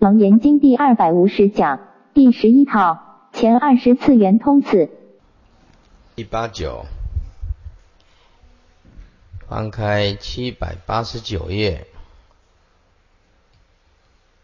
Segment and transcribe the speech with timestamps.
[0.00, 1.78] 楞严经第二百五十讲
[2.14, 4.88] 第十一套前二十次元通次。
[6.14, 6.86] 一八九，
[9.46, 11.86] 翻开七百八十九页，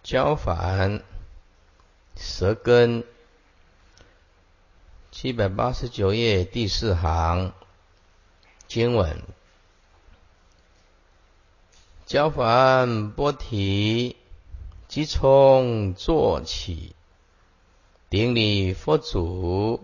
[0.02, 1.02] 交反
[2.16, 3.02] 舌根，
[5.10, 7.54] 七百八十九页第四行
[8.68, 9.22] 经文。
[12.04, 14.16] 交凡波提，
[14.88, 16.94] 即从坐起，
[18.08, 19.80] 顶礼佛祖，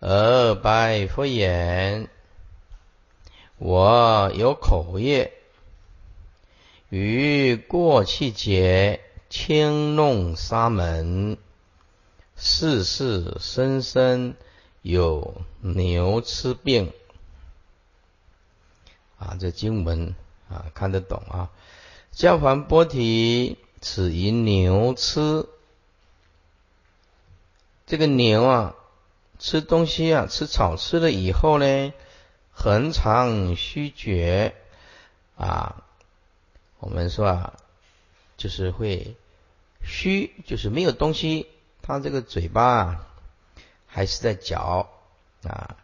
[0.00, 2.08] 而拜佛言
[3.58, 5.32] ：“我有口业，
[6.88, 11.36] 于过去劫轻弄沙门，
[12.36, 14.34] 世世生生
[14.82, 16.92] 有牛吃病。”
[19.18, 20.14] 啊，这经文。
[20.46, 21.50] 啊，看得懂啊！
[22.12, 25.46] 教凡波提，此以牛吃
[27.84, 28.74] 这个牛啊，
[29.38, 31.92] 吃东西啊，吃草吃了以后呢，
[32.50, 34.54] 恒常虚绝
[35.36, 35.84] 啊。
[36.78, 37.58] 我们说啊，
[38.38, 39.16] 就是会
[39.84, 41.46] 虚，就是没有东西，
[41.82, 43.04] 它这个嘴巴，
[43.86, 44.88] 还是在嚼
[45.42, 45.76] 啊，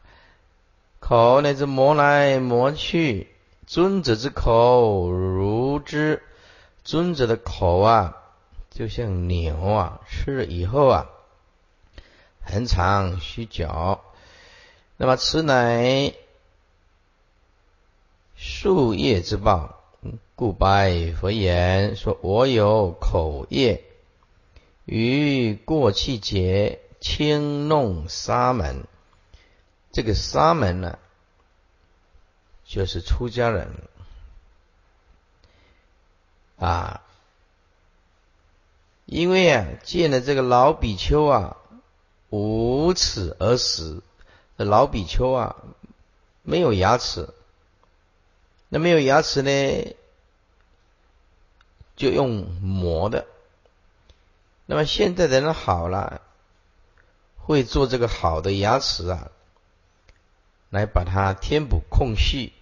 [1.00, 3.28] 口呢是磨来磨去。
[3.66, 6.22] 尊者之口如之，
[6.84, 8.16] 尊者的口啊，
[8.70, 11.10] 就像牛啊，吃了以后啊，
[12.40, 14.00] 很长虚嚼。
[14.96, 16.12] 那么此乃
[18.36, 19.80] 树叶之报，
[20.34, 23.84] 故拜佛言说：“我有口业，
[24.84, 28.86] 于过去劫轻弄沙门。”
[29.92, 30.98] 这个沙门呢？
[32.64, 33.68] 就是出家人
[36.60, 37.00] 啊，
[39.06, 41.56] 因为啊见了这个老比丘啊
[42.28, 44.02] 无齿而死，
[44.56, 45.56] 老比丘啊
[46.42, 47.28] 没有牙齿，
[48.68, 49.96] 那没有牙齿呢，
[51.96, 53.26] 就用磨的。
[54.66, 56.20] 那么现在的人好了，
[57.36, 59.30] 会做这个好的牙齿啊，
[60.68, 62.52] 来把它填补空隙。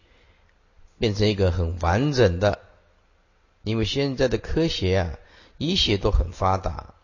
[1.01, 2.59] 变成一个很完整的，
[3.69, 5.11] 因为现在的科学啊，
[5.59, 6.95] 医学都很发达。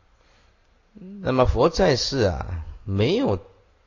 [1.20, 3.38] 那么佛在世啊，没有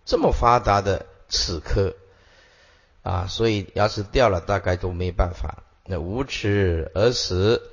[0.06, 1.96] 这么发达的齿科
[3.02, 5.64] 啊，所以牙齿掉了，大概都没办法。
[5.86, 7.72] 那无齿而死，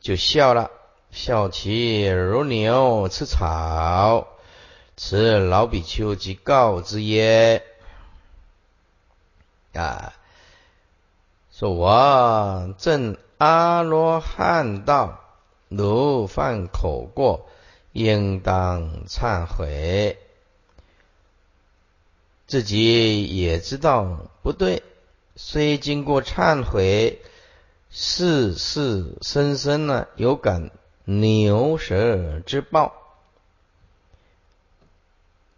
[0.00, 0.70] 就笑了，
[1.10, 4.26] 笑其如牛吃草。
[4.96, 7.62] 此老比丘即告之曰
[9.74, 10.12] 啊。
[11.58, 15.20] 说：“我正阿罗汉道，
[15.68, 17.48] 如犯口过，
[17.92, 20.18] 应当忏悔。
[22.46, 24.82] 自己也知道不对，
[25.34, 27.20] 虽经过忏悔，
[27.90, 30.70] 世世生生呢，有感
[31.04, 32.94] 牛舌之报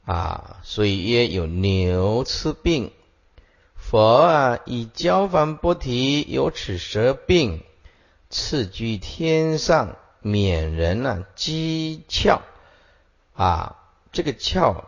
[0.05, 2.91] 啊，所以也有牛吃病。”
[3.77, 7.63] 佛啊，以交凡菩提有此舌病，
[8.31, 12.41] 次居天上，免人啊讥诮
[13.35, 13.77] 啊，
[14.13, 14.85] 这个诮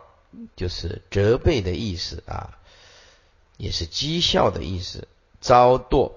[0.55, 2.57] 就是责备的意思啊，
[3.57, 5.07] 也是讥笑的意思。
[5.39, 6.11] 遭堕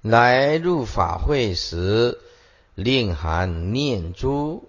[0.00, 2.18] 来入法会时，
[2.74, 4.68] 令含念珠，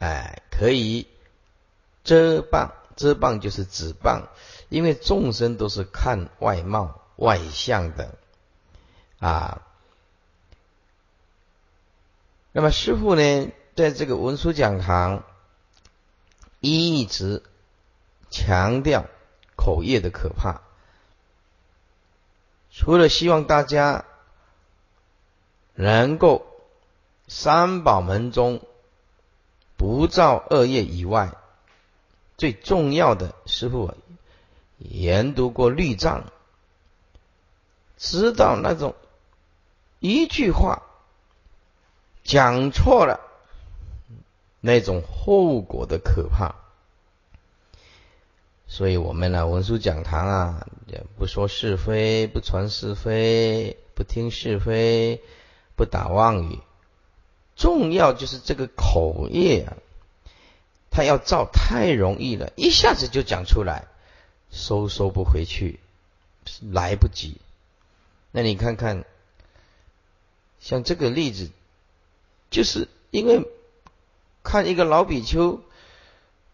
[0.00, 1.06] 哎，可以
[2.02, 4.28] 遮棒，遮棒就是指棒。
[4.68, 8.16] 因为众生都是看外貌、外相的
[9.20, 9.62] 啊。
[12.52, 15.24] 那么师傅呢，在这个文殊讲堂
[16.60, 17.42] 一直
[18.30, 19.06] 强调
[19.56, 20.62] 口业的可怕，
[22.70, 24.04] 除了希望大家
[25.74, 26.46] 能够
[27.26, 28.60] 三宝门中
[29.76, 31.34] 不造恶业以外，
[32.36, 33.94] 最重要的师傅。
[34.80, 36.30] 研读过律藏，
[37.96, 38.94] 知道那种
[39.98, 40.84] 一句话
[42.28, 43.20] 讲错了，
[44.60, 46.56] 那种后果的可怕。
[48.66, 55.22] 所以，我们呢，文殊讲堂啊，也不说是非，不传是非，不听是非，
[55.74, 56.58] 不打妄语。
[57.56, 59.78] 重要就是这个口业啊，
[60.90, 63.86] 他要造太容易了，一下子就讲出来。
[64.50, 65.80] 收收不回去，
[66.72, 67.38] 来不及。
[68.32, 69.06] 那你看看，
[70.60, 71.50] 像这个例子，
[72.50, 73.46] 就是因为
[74.42, 75.62] 看一个老比丘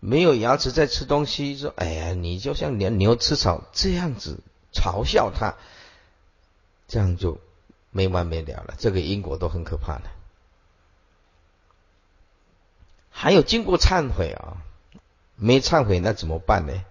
[0.01, 4.41] 没有牙齿在吃东西，说：“哎呀，你就像牛牛吃草这样子
[4.73, 5.57] 嘲笑他，
[6.89, 7.39] 这样就
[7.91, 10.11] 没完没了了。”这个因果都很可怕的。
[13.11, 14.59] 还有经过忏悔啊，
[15.37, 16.85] 没忏悔那怎么办呢？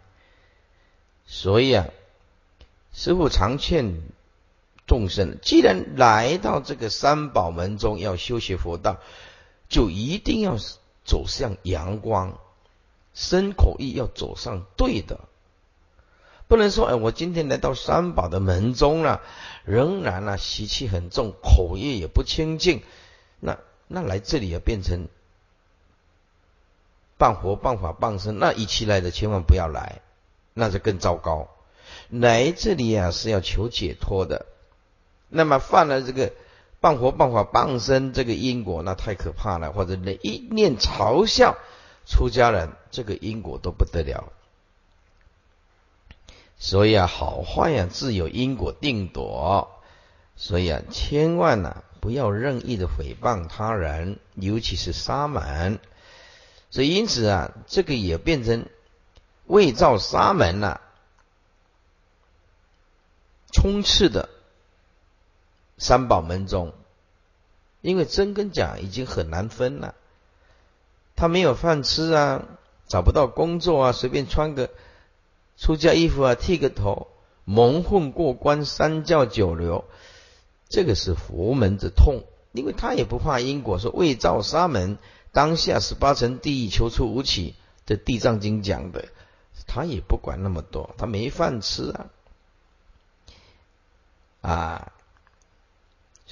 [1.26, 1.88] 所以啊，
[2.94, 4.02] 师傅常劝
[4.86, 8.98] 众生，既然来到这个三宝门中要修学佛道，
[9.70, 10.58] 就一定要
[11.06, 12.38] 走向阳光，
[13.14, 15.20] 身口意要走上对的，
[16.48, 19.22] 不能说哎，我今天来到三宝的门中了，
[19.66, 22.82] 仍然呢习气很重，口业也不清净，
[23.40, 23.58] 那
[23.88, 25.08] 那来这里要变成。
[27.16, 30.02] 半活半法半生，那一起来的千万不要来，
[30.54, 31.48] 那就更糟糕。
[32.10, 34.48] 来这里啊是要求解脱的，
[35.34, 36.32] 那么犯了这个
[36.80, 39.72] 半活半法半生这个因果，那太可怕了。
[39.72, 41.58] 或者那一念嘲笑
[42.06, 44.32] 出家人，这个因果都不得了。
[46.58, 49.82] 所以啊，好坏呀自有因果定夺。
[50.36, 55.80] 所以啊，千万呐不要任意的诽谤他人，尤其是沙门。
[56.70, 58.66] 所以，因此啊，这个也变成
[59.46, 60.82] 伪造沙门了，
[63.52, 64.28] 充斥的
[65.84, 66.72] 三宝门中，
[67.82, 69.96] 因为真跟假已经很难分了。
[71.18, 72.46] 他没有饭吃啊，
[72.88, 74.70] 找不到工作啊，随便穿个
[75.58, 77.08] 出家衣服啊，剃个头，
[77.44, 79.84] 蒙混过关，三教九流，
[80.70, 84.98] 这个是佛门的痛，因为他也不怕因果，说未造沙门。
[85.34, 87.56] 当下十八层地狱求出无起
[87.86, 89.10] 的地藏经讲的，
[89.68, 92.10] 他也不管那么多，他没饭吃啊，
[94.42, 94.94] 啊，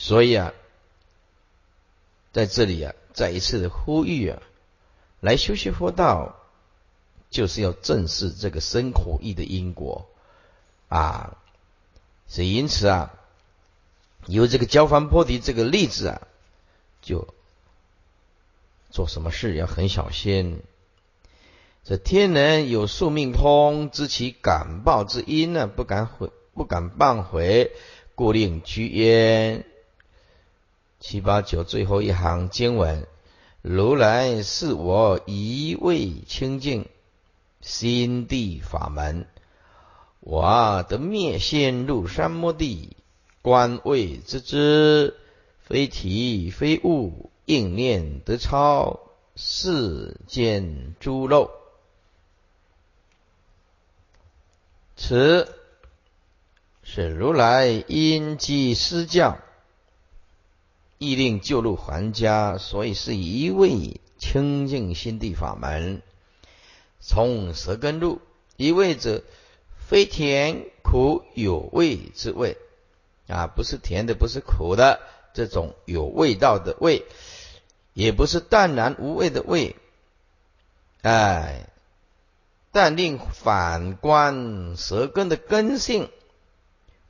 [0.02, 0.52] 所以啊，
[2.34, 4.42] 在这里啊，再一次的呼吁啊，
[5.20, 6.38] 来修习佛道，
[7.30, 10.10] 就是要正视这个生口意的因果
[10.88, 11.38] 啊，
[12.28, 13.14] 所以因此啊，
[14.26, 16.28] 有这个交番波提这个例子啊，
[17.04, 17.28] 就。
[18.90, 20.62] 做什么事要很小心。
[21.86, 27.72] 这天人有宿命通，知其感报之因呢，不敢悔，不敢谤悔，
[28.16, 29.64] 故令居焉。
[31.02, 33.06] 七八九最后一行经文：
[33.62, 36.88] 如来是我一味清净
[37.60, 39.26] 心地法门，
[40.20, 42.96] 我得灭先入三摩地，
[43.42, 45.18] 观位之之，
[45.60, 47.30] 非体非物。
[47.46, 49.00] 应念得超
[49.36, 51.50] 世间诸漏，
[54.96, 55.54] 此
[56.84, 59.40] 是如来因机施教，
[61.02, 66.04] 意令救入还家，所以是一味清净心地法门。
[67.00, 68.22] 从舌根入，
[68.56, 69.24] 一味者
[69.90, 72.56] 非甜苦有味之味
[73.28, 75.00] 啊，不是甜的，不是苦的，
[75.34, 77.04] 这种有味道的味。
[77.94, 79.76] 也不是淡然无味的味，
[81.02, 81.68] 哎，
[82.72, 86.12] 但令反观舌根的根性，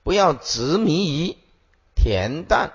[0.01, 1.35] 不要执迷于
[1.93, 2.71] 恬淡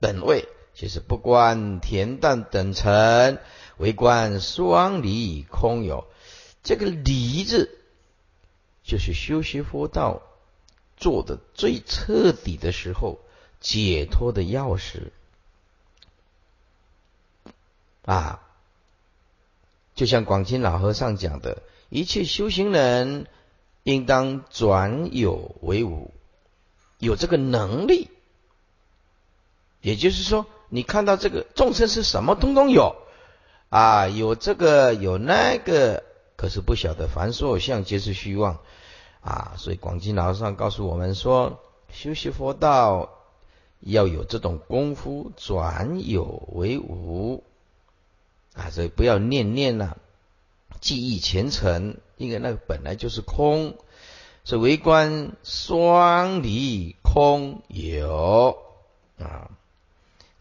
[0.00, 3.38] 本位，其实不观恬淡等尘，
[3.76, 6.06] 为观双离空有。
[6.62, 7.78] 这个离字，
[8.82, 10.22] 就是修习佛道
[10.96, 13.20] 做的最彻底的时候，
[13.60, 15.10] 解脱的钥匙。
[18.06, 18.40] 啊，
[19.94, 23.26] 就像广清老和尚讲的，一切修行人
[23.82, 26.10] 应当转有为无，
[26.98, 28.08] 有这个能力。
[29.80, 32.96] 也就是说，你看到这个众生是什么，通通有
[33.68, 36.02] 啊，有这个有那个，
[36.36, 38.58] 可是不晓得凡所有相皆是虚妄
[39.20, 39.54] 啊。
[39.56, 41.60] 所以广清老和尚告诉我们说，
[41.92, 43.10] 修习佛道
[43.80, 47.42] 要有这种功夫，转有为无。
[48.54, 49.96] 啊，所以不要念念呐，
[50.80, 53.76] 记忆前尘，因为那个本来就是空。
[54.42, 58.56] 所以为观双离空有
[59.18, 59.50] 啊，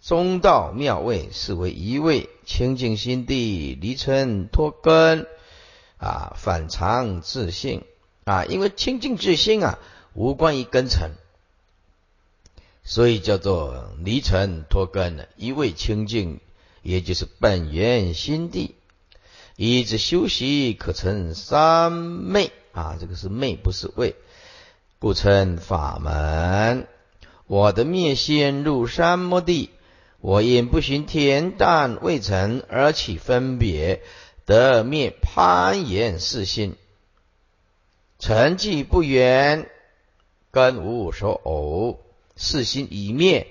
[0.02, 5.28] 中道妙位是为一位清净心地离尘脱根
[5.98, 7.84] 啊，反常自性
[8.24, 9.80] 啊，因为清净自性啊，
[10.14, 11.12] 无关于根尘，
[12.84, 16.40] 所以叫做离尘脱根一位清净。
[16.82, 18.74] 也就是本源心地，
[19.58, 24.16] 以之修习可成三昧啊，这个是昧，不是位，
[24.98, 26.88] 故称法门。
[27.48, 29.72] 我的灭心入三摩地，
[30.22, 34.04] 我因不寻恬淡未成而起分别，
[34.46, 36.76] 得灭攀岩四心，
[38.20, 39.70] 成绩不远，
[40.52, 42.02] 根无所偶，
[42.36, 43.48] 四心已灭，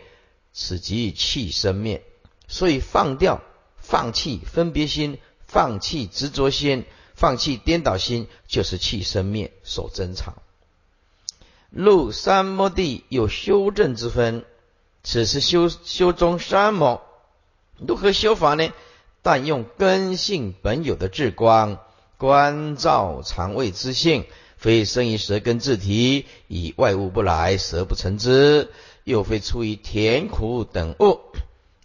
[0.52, 2.02] 此即气生灭。
[2.48, 3.40] 所以放掉、
[3.78, 6.84] 放弃分别心，放弃执着心，
[7.14, 10.34] 放弃颠倒心，就是气生灭所珍藏。
[11.70, 14.44] 入三摩地有修正之分。
[15.10, 17.00] 此时修修中三摩，
[17.78, 18.74] 如何修法呢？
[19.22, 21.78] 但用根性本有的智光，
[22.18, 24.26] 观照肠胃之性，
[24.58, 28.68] 非生于舌根自体，以外物不来，舌不成之；
[29.04, 31.20] 又非出于甜苦等物，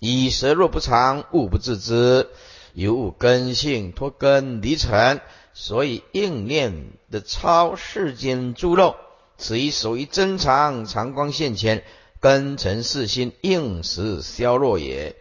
[0.01, 2.27] 以舌若不长，物不自知。
[2.73, 5.21] 有物根性脱根离尘，
[5.53, 8.97] 所以应念的超世间诸肉，
[9.37, 11.85] 此一属于真常常光现前。
[12.23, 15.17] 根尘世心应时消弱也，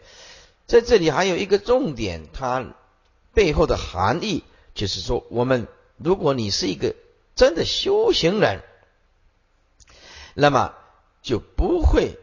[0.67, 2.65] 在这里还有一个重点，它
[3.33, 5.67] 背后的含义就是说，我们
[5.97, 6.95] 如果你是一个
[7.35, 8.61] 真的修行人，
[10.33, 10.75] 那么
[11.21, 12.17] 就不会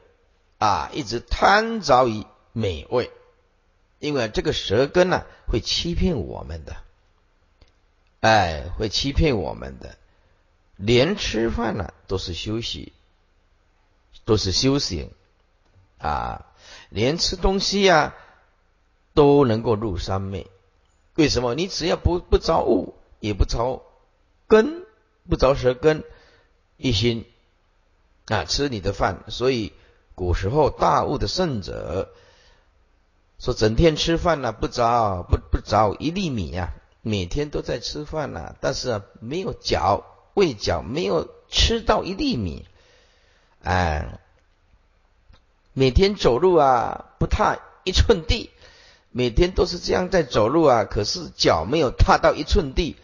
[0.57, 3.11] 啊一直贪着于美味，
[3.99, 6.77] 因为这个舌根呢会欺骗我们的，
[8.21, 9.99] 哎，会欺骗我们的，
[10.77, 12.95] 连吃饭呢都是休息。
[14.25, 15.11] 都是修行
[15.99, 16.47] 啊，
[16.89, 18.15] 连吃东西呀
[19.15, 20.50] 都能够入三昧。
[21.17, 21.55] 为什么？
[21.55, 23.83] 你只要不不着物，也不着
[24.47, 24.87] 根，
[25.29, 26.05] 不着舌根，
[26.77, 27.27] 一心
[28.27, 29.25] 啊吃你的饭。
[29.29, 29.73] 所以
[30.15, 32.15] 古时候大悟的圣者
[33.39, 36.73] 说，整天吃饭呢，不着不不着一粒米呀，
[37.03, 42.67] 每天都在吃饭呢，但是没有嚼未嚼，没有吃到一粒米。
[43.62, 44.19] 哎，
[45.73, 48.50] 每天走路啊，不踏一寸地，
[49.11, 52.97] 每天都是这样在走路啊，可是脚没有踏到一寸地，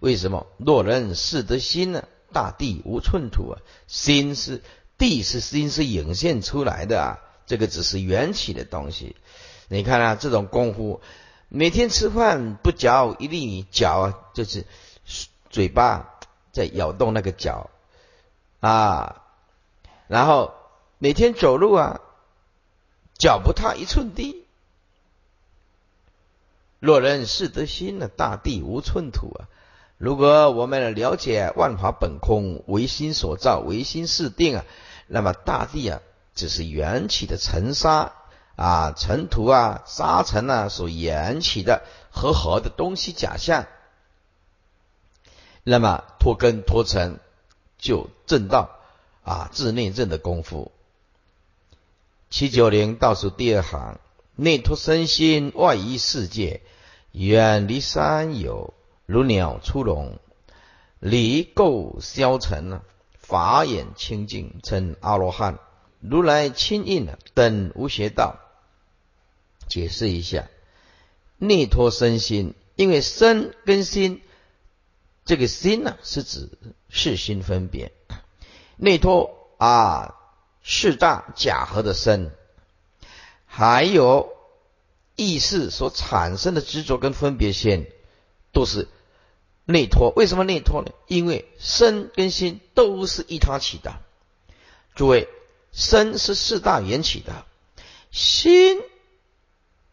[0.00, 0.46] 为什么？
[0.56, 2.04] 若人是得心呢？
[2.32, 4.62] 大地无寸土啊，心是
[4.98, 9.16] 地是心是涌现出来的啊，这个只是缘起的东西。
[9.68, 11.00] 你看啊，这种功夫，
[11.48, 14.64] 每天吃饭不嚼一粒米，嚼就是
[15.48, 16.14] 嘴巴
[16.52, 17.70] 在咬动那个脚
[18.60, 19.19] 啊。
[20.10, 20.54] 然后
[20.98, 22.00] 每天走路啊，
[23.16, 24.44] 脚不踏一寸地。
[26.80, 29.46] 若人是得心呢，大地无寸土啊。
[29.98, 34.64] 如果我们了解万法本空，唯心所造，唯心是定啊，
[35.06, 36.00] 那么大地啊，
[36.34, 38.10] 只是缘起的尘沙
[38.56, 43.66] 啊、尘土啊、沙尘啊所引起的和合的东西假象。
[45.62, 47.20] 那么脱根脱尘
[47.78, 48.79] 就正道。
[49.30, 50.72] 啊，自内证的功夫。
[52.30, 54.00] 七九零倒数第二行，
[54.34, 56.62] 内托身心，外依世界，
[57.12, 58.74] 远离三有，
[59.06, 60.18] 如鸟出笼，
[60.98, 62.82] 离垢消尘了，
[63.20, 65.60] 法眼清净，称阿罗汉。
[66.00, 68.40] 如来亲印，等无邪道。
[69.68, 70.48] 解释一下，
[71.38, 74.22] 内托身心，因为身跟心，
[75.24, 76.50] 这个心呢，是指
[76.88, 77.92] 是心分别。
[78.82, 80.14] 内托啊，
[80.62, 82.32] 四大假合的身，
[83.44, 84.32] 还有
[85.16, 87.86] 意识所产生的执着跟分别心，
[88.52, 88.88] 都是
[89.66, 90.14] 内托。
[90.16, 90.92] 为什么内托呢？
[91.06, 93.96] 因为身跟心都是一他起的。
[94.94, 95.28] 诸位，
[95.72, 97.44] 身是四大缘起的，
[98.10, 98.80] 心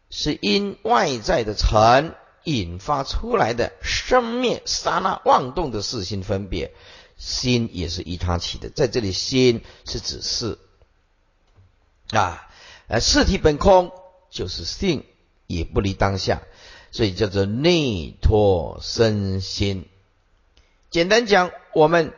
[0.08, 2.14] 是因外在的尘
[2.44, 6.72] 引发出来的生灭刹那妄动的四心分别。
[7.18, 10.58] 心也是依他起的，在这里心是指事
[12.10, 12.48] 啊，
[12.86, 13.92] 呃，事体本空
[14.30, 15.04] 就是性，
[15.46, 16.42] 也不离当下，
[16.90, 19.86] 所以叫做内托身心。
[20.90, 22.14] 简单讲，我们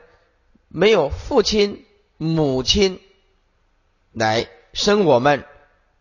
[0.69, 1.85] 没有父亲、
[2.19, 3.01] 母亲
[4.13, 5.45] 来生我们，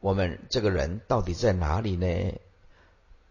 [0.01, 2.34] 我们这个人到底在哪里呢？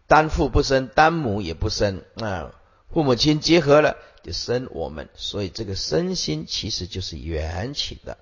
[0.07, 2.51] 单父不生，单母也不生啊，
[2.91, 3.97] 父母亲结合了。
[4.21, 8.17] 就生我们，所以这个身心其实就是缘起的。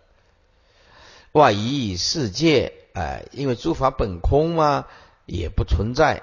[1.32, 4.86] 外依世界，哎，因为诸法本空嘛，
[5.26, 6.22] 也不存在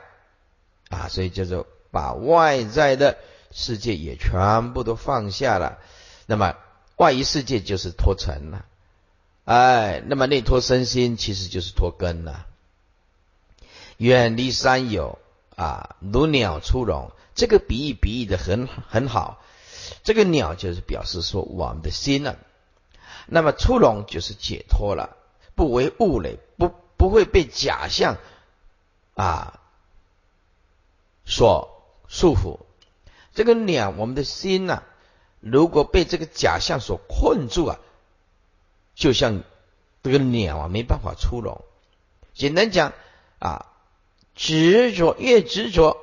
[0.90, 3.18] 啊，所以叫做把外在的
[3.50, 5.80] 世界也全部都放下了。
[6.26, 6.56] 那么
[6.96, 8.66] 外依世界就是脱尘了，
[9.44, 12.46] 哎，那么内脱身心其实就是脱根了。
[13.96, 15.18] 远离三有
[15.56, 19.42] 啊，如鸟出笼，这个比喻比喻的很很好。
[20.02, 22.36] 这个鸟就是表示说我们的心呢，
[23.26, 25.16] 那么出笼就是解脱了，
[25.54, 28.16] 不为物类，不不会被假象
[29.14, 29.60] 啊
[31.24, 32.60] 所束缚。
[33.34, 34.82] 这个鸟，我们的心呐，
[35.40, 37.78] 如果被这个假象所困住啊，
[38.94, 39.42] 就像
[40.02, 41.62] 这个鸟啊，没办法出笼。
[42.32, 42.92] 简单讲
[43.38, 43.66] 啊，
[44.34, 45.96] 执着越执着，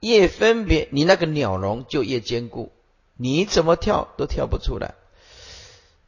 [0.00, 2.72] 越分别，你那个鸟笼就越坚固，
[3.16, 4.94] 你怎么跳都跳不出来。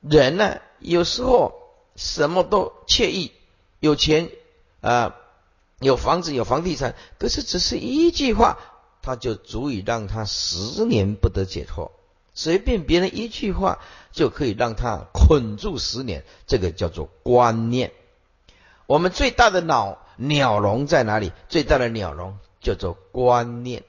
[0.00, 1.54] 人呢，有时候
[1.96, 3.32] 什么都惬意，
[3.80, 4.30] 有钱
[4.80, 5.16] 啊，
[5.80, 8.58] 有房子，有房地产，可是只是一句话，
[9.02, 11.90] 他就足以让他十年不得解脱。
[12.34, 13.80] 随便别人一句话
[14.12, 17.92] 就可以让他捆住十年，这个叫做观念。
[18.86, 21.32] 我们最大的脑鸟笼在哪里？
[21.48, 23.84] 最大的鸟笼叫做观念。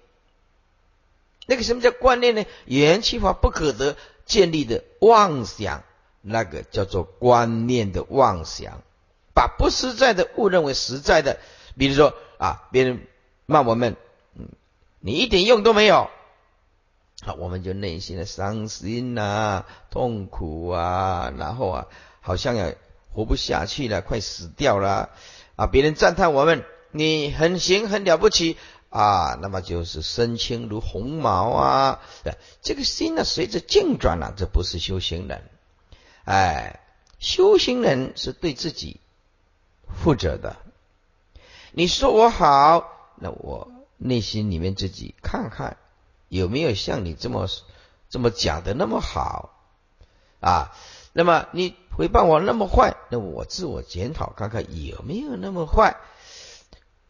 [1.46, 2.46] 那个什么叫观念呢？
[2.66, 5.84] 元气法不可得建立的妄想。
[6.22, 8.82] 那个叫做观念的妄想，
[9.34, 11.40] 把不实在的误认为实在的。
[11.78, 13.08] 比如说啊，别人
[13.46, 13.96] 骂我们，
[14.36, 14.50] 嗯，
[15.00, 16.10] 你一点用都没有，
[17.22, 21.88] 好，我们就内心的伤心啊、痛苦啊，然后啊，
[22.20, 22.74] 好像要
[23.14, 25.12] 活不下去了，快死掉了
[25.56, 25.68] 啊。
[25.68, 28.58] 别人赞叹我们，你很行，很了不起
[28.90, 32.02] 啊，那么就是身轻如鸿毛啊。
[32.62, 35.44] 这个心呢，随着境转了，这不是修行人。
[36.26, 36.80] 哎，
[37.20, 39.00] 修行人是对自己
[39.88, 40.58] 负责的。
[41.72, 45.78] 你说我好，那我内心里面自己看看
[46.28, 47.48] 有没有像你这么
[48.10, 49.52] 这么讲的那么好
[50.40, 50.72] 啊？
[51.14, 55.98] 那么你回报我那么坏，那我自我检讨看看有没有那么坏？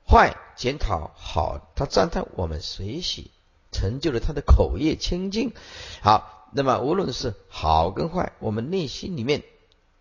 [0.10, 3.32] 坏检讨好，他赞叹我们随喜，
[3.72, 5.54] 成就了他的口业清净。
[6.02, 6.38] 好。
[6.52, 9.44] 那么无论是好跟坏，我们内心里面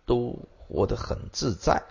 [0.07, 1.83] 都活得很自在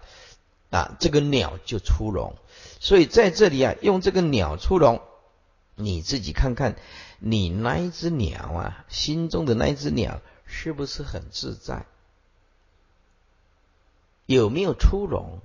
[0.71, 0.97] 啊。
[0.99, 2.35] 这个鸟就出笼，
[2.81, 5.01] 所以在这里啊，用这个鸟出笼，
[5.77, 6.75] 你自己看看，
[7.21, 11.87] 你那一只鸟啊，心中的那一只鸟是不是很自在？
[14.27, 15.39] 有没有出笼？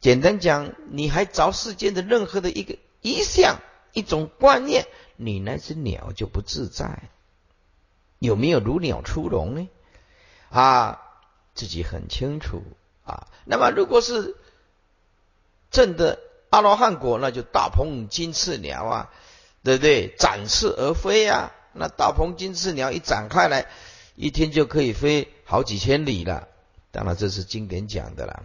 [0.00, 3.58] 简单讲，你还找世间的任何的一个一项
[3.92, 7.10] 一种观念，你那只鸟就不自在。
[8.18, 9.68] 有没有如鸟出笼呢？
[10.50, 11.02] 啊，
[11.54, 12.62] 自己很清楚
[13.04, 13.26] 啊。
[13.44, 14.36] 那么，如果是
[15.70, 16.18] 正的
[16.50, 19.10] 阿罗汉果，那就大鹏金翅鸟啊，
[19.62, 20.14] 对不对？
[20.16, 21.52] 展翅而飞啊。
[21.72, 23.66] 那大鹏金翅鸟一展开来，
[24.14, 26.48] 一天就可以飞好几千里了。
[26.90, 28.44] 当然，这是经典讲的啦。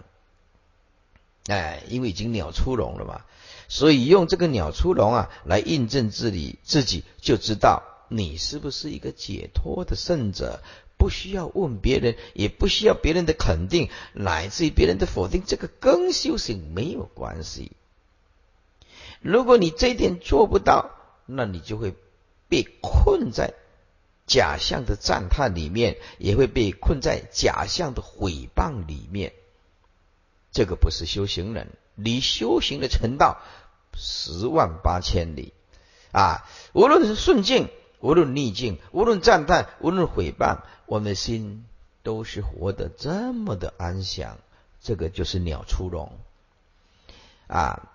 [1.47, 3.21] 哎，因为已经鸟出笼了嘛，
[3.67, 7.83] 所以用这个鸟出笼啊，来印证自己，自己就知道。
[8.09, 10.61] 你是不是一个解脱的圣者？
[10.97, 17.71] 不需要问别人，也不需要别人的肯定，乃至于别人的否定，这个跟修行没有关系。
[19.19, 20.91] 如果你这一点做不到，
[21.25, 21.95] 那你就会
[22.49, 23.55] 被困在
[24.27, 29.33] 假象的赞叹里面，也会被困在假象的毁谤里面。
[30.51, 33.41] 这个不是修行人，离修行的成道
[33.93, 35.53] 十万八千里
[36.11, 36.45] 啊！
[36.73, 37.69] 无论是顺境。
[37.99, 41.65] 无论逆境，无论赞叹，无论毁谤，我们的心
[42.01, 44.39] 都是活得这么的安详。
[44.81, 46.17] 这个就是鸟出笼
[47.45, 47.87] 啊！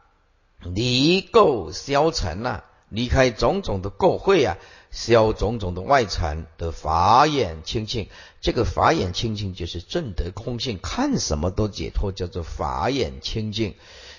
[0.60, 4.58] 离垢消尘了，离开种种的垢秽啊，
[4.90, 8.08] 消种种的外尘的法眼清净。
[8.40, 13.74] 这个法眼清净就是正得空性，看什么都解脱，叫做法眼清净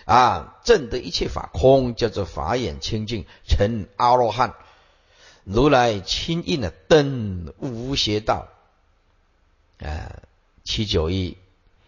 [0.06, 0.58] 啊！
[0.66, 4.54] 正得一切法空，叫做法眼清净，成阿罗汉。
[5.46, 8.50] 如来亲印的灯无邪道
[9.80, 10.24] 啊，
[10.66, 11.38] 七九一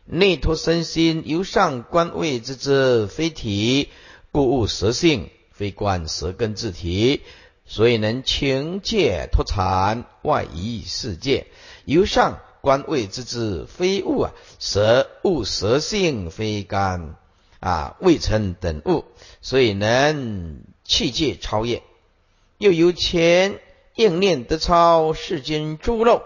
[0.05, 3.89] 内脱身心由上观位之之非体，
[4.31, 7.21] 故悟实性，非观舌根自体，
[7.65, 11.47] 所以能情界脱产外移世界。
[11.83, 17.17] 由上观位之之非物啊，舌物舌性非干
[17.59, 19.03] 啊，未成等物，
[19.41, 21.83] 所以能气界超越。
[22.57, 23.59] 又由前
[23.95, 26.21] 应念得超世间诸漏，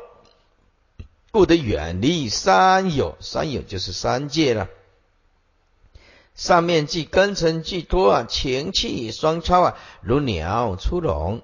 [1.32, 3.17] 故得远离三有。
[3.19, 4.69] 三有就是三界了。
[6.36, 11.41] 上面既根尘既多啊，情气双超啊，如鸟出笼。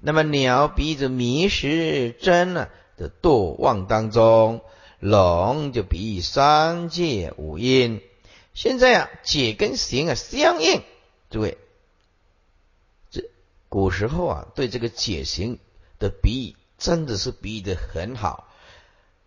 [0.00, 4.60] 那么鸟比着迷失真啊的堕妄当中，
[5.00, 8.00] 龙就比喻三界五阴。
[8.54, 10.82] 现在啊，解跟行啊相应，
[11.30, 11.58] 诸位。
[13.10, 13.30] 这
[13.68, 15.58] 古时候啊，对这个解行
[15.98, 18.48] 的比喻真的是比喻的很好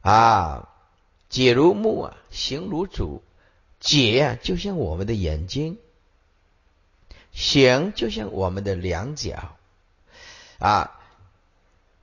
[0.01, 0.69] 啊。
[1.29, 3.23] 解如木啊，行如主，
[3.85, 5.77] 解啊，就像我们的眼睛；
[7.31, 9.55] 行，就像我们的两脚
[10.57, 10.99] 啊。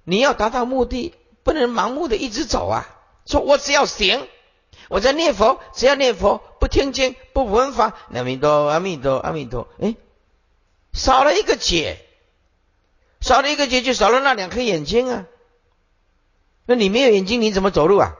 [0.04, 2.88] 你要达到目的，不能盲目的一直走啊！
[3.26, 4.28] 说我只要行，
[4.88, 9.68] 我在念佛，只要念佛，不听经，不闻法，阿弥陀，阿弥陀，阿弥陀。
[9.80, 9.96] 哎，
[10.92, 11.98] 少了一个解，
[13.20, 15.26] 少了一个解，就少了那两颗眼睛啊！
[16.66, 18.16] 那你没有眼睛，你怎么走路啊？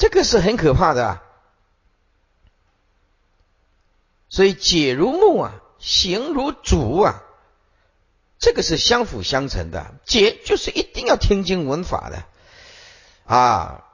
[0.00, 1.22] 这个是很可怕的啊！
[4.30, 7.22] 所以解如木啊，行如竹啊。
[8.38, 12.24] 这个是相辅相成的，解就是一定要听经闻法的
[13.26, 13.84] 啊，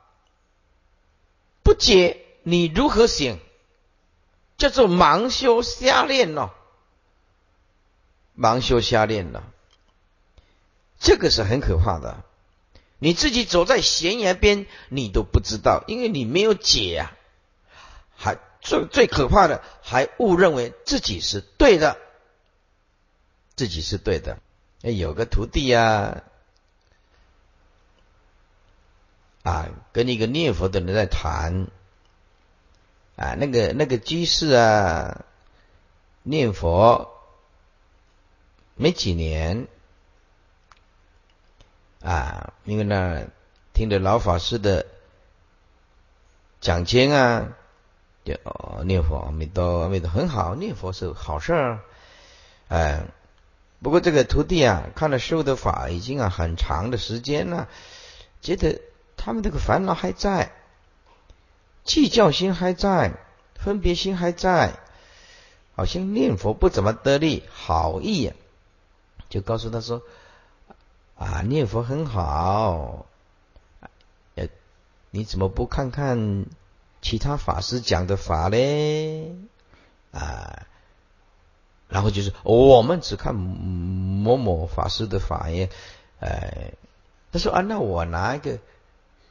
[1.65, 3.41] 不解你如何行？
[4.57, 6.55] 叫做盲修瞎练咯，
[8.39, 9.43] 盲修瞎练了，
[11.01, 12.23] 这个是很可怕的。
[12.99, 17.13] 你自己走在悬崖边，你都不知道，因为你没有解啊。
[18.17, 21.99] 还最最可怕的，还误认为自己是对的。
[23.55, 24.39] 自己是对的，
[24.83, 26.25] 哎，有个徒弟呀，
[29.43, 31.69] 啊，跟一个念佛的人在谈，
[33.17, 35.25] 啊，那个那个居士啊，
[36.23, 37.11] 念佛
[38.75, 39.69] 没几年，
[42.07, 43.27] 啊，因为呢，
[43.73, 44.87] 听着老法师的
[46.61, 47.49] 讲经啊，
[48.25, 48.35] 就
[48.85, 51.81] 念佛阿弥陀阿弥陀很好，念佛是好事儿，
[52.69, 53.05] 哎。
[53.83, 57.69] 不过这个徒弟啊，看了师傅的法已经啊很长的时间了，
[58.41, 58.81] 觉得
[59.19, 60.51] 他们这个烦恼还在，
[61.85, 63.13] 计较心还在，
[63.55, 64.73] 分别心还在，
[65.77, 68.33] 好像念佛不怎么得力，好意
[69.29, 70.01] 就告诉他说
[71.17, 73.07] ：“啊，念佛很好，
[74.35, 74.49] 呃，
[75.11, 76.47] 你怎么不看看
[77.03, 79.35] 其他法师讲的法嘞？”
[80.13, 80.67] 啊。
[81.89, 85.71] 然后就是我们只看某某法师的法耶，
[86.19, 86.73] 哎，
[87.31, 88.59] 他说啊，那我拿一个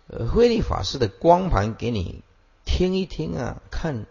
[0.07, 2.23] 呃慧利法师的光盘给你
[2.63, 4.05] 听一听啊，看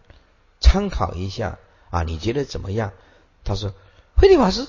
[0.60, 1.58] 参考一下
[1.88, 2.92] 啊，你觉得怎么样？
[3.44, 3.72] 他说
[4.14, 4.68] 慧利法师，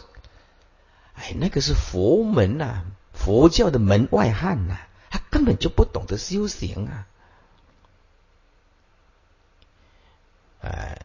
[1.13, 2.85] 哎，那个是佛门呐，
[3.25, 4.77] 佛教的门外汉呐，
[5.09, 7.07] 他根本就不懂得修行啊，
[10.61, 11.01] 哎。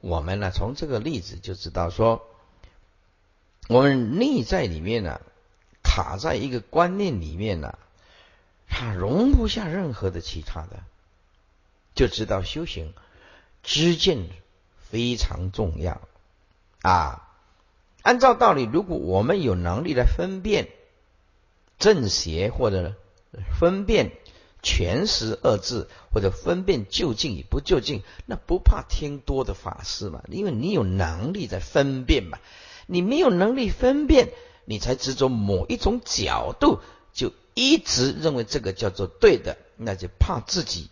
[0.00, 2.28] 我们呢，从这个例子就知道说，
[3.68, 5.18] 我们内在里面呢，
[5.82, 7.78] 卡在一个观念里面呢，
[8.68, 10.82] 它容不下任何的其他的，
[11.94, 12.92] 就知道修行
[13.62, 14.28] 知见
[14.90, 16.02] 非常重要
[16.82, 17.23] 啊。
[18.04, 20.68] 按照道理，如果我们有能力来分辨
[21.80, 22.94] 正邪或者
[23.58, 24.12] 分辨。
[24.66, 30.22] 全实二字，或者分辨究竟与不究竟，那不怕听多的法师嘛？
[30.30, 32.38] 因为你有能力在分辨嘛。
[32.86, 34.32] 你没有能力分辨，
[34.64, 36.80] 你才执着某一种角度，
[37.12, 40.88] 就一直认为这个叫做对的，那就怕自己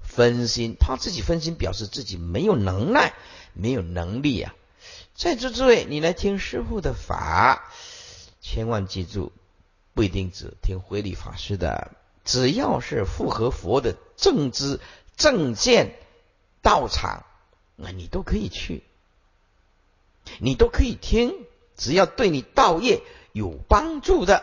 [0.00, 3.14] 分心，怕自己分心，表示自己没有能耐，
[3.52, 4.56] 没有能力啊。
[5.14, 7.70] 在座诸位，你来听师傅的法，
[8.40, 9.30] 千万记住，
[9.94, 11.92] 不一定只听慧理法师的。
[12.24, 14.80] 只要是符合佛的正知
[15.16, 15.94] 正见
[16.62, 17.24] 道场，
[17.76, 18.82] 那你都可以去，
[20.38, 21.32] 你都可以听，
[21.76, 23.00] 只要对你道业
[23.30, 24.42] 有帮助的，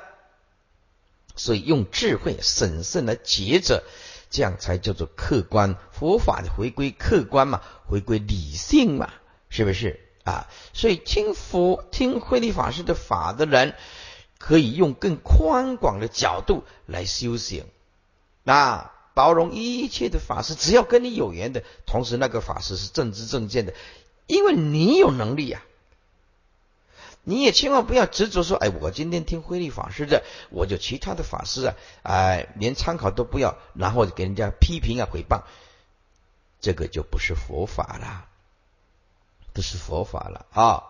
[1.36, 3.84] 所以用智慧审慎来抉择，
[4.30, 9.12] 这样才叫做客观佛法的回归客观嘛，回归理性嘛，
[9.50, 10.48] 是不是啊？
[10.74, 13.76] 所以听佛听慧理法师的法的人。
[14.44, 17.64] 可以用更宽广的角度来修行，
[18.42, 23.76] 那包容一切的法师，只要跟你有缘的，同时那个法师是正知正见的，
[24.26, 25.62] 因为你有能力呀。
[27.24, 35.44] 你也千万不要执着说，哎，我今天听慧利法师的，我就其他的法师啊，哎，连参考都不要，然后给人家批评啊、诽谤，
[36.62, 38.26] 这个就不是佛法了，
[39.54, 40.84] 不是佛法了啊。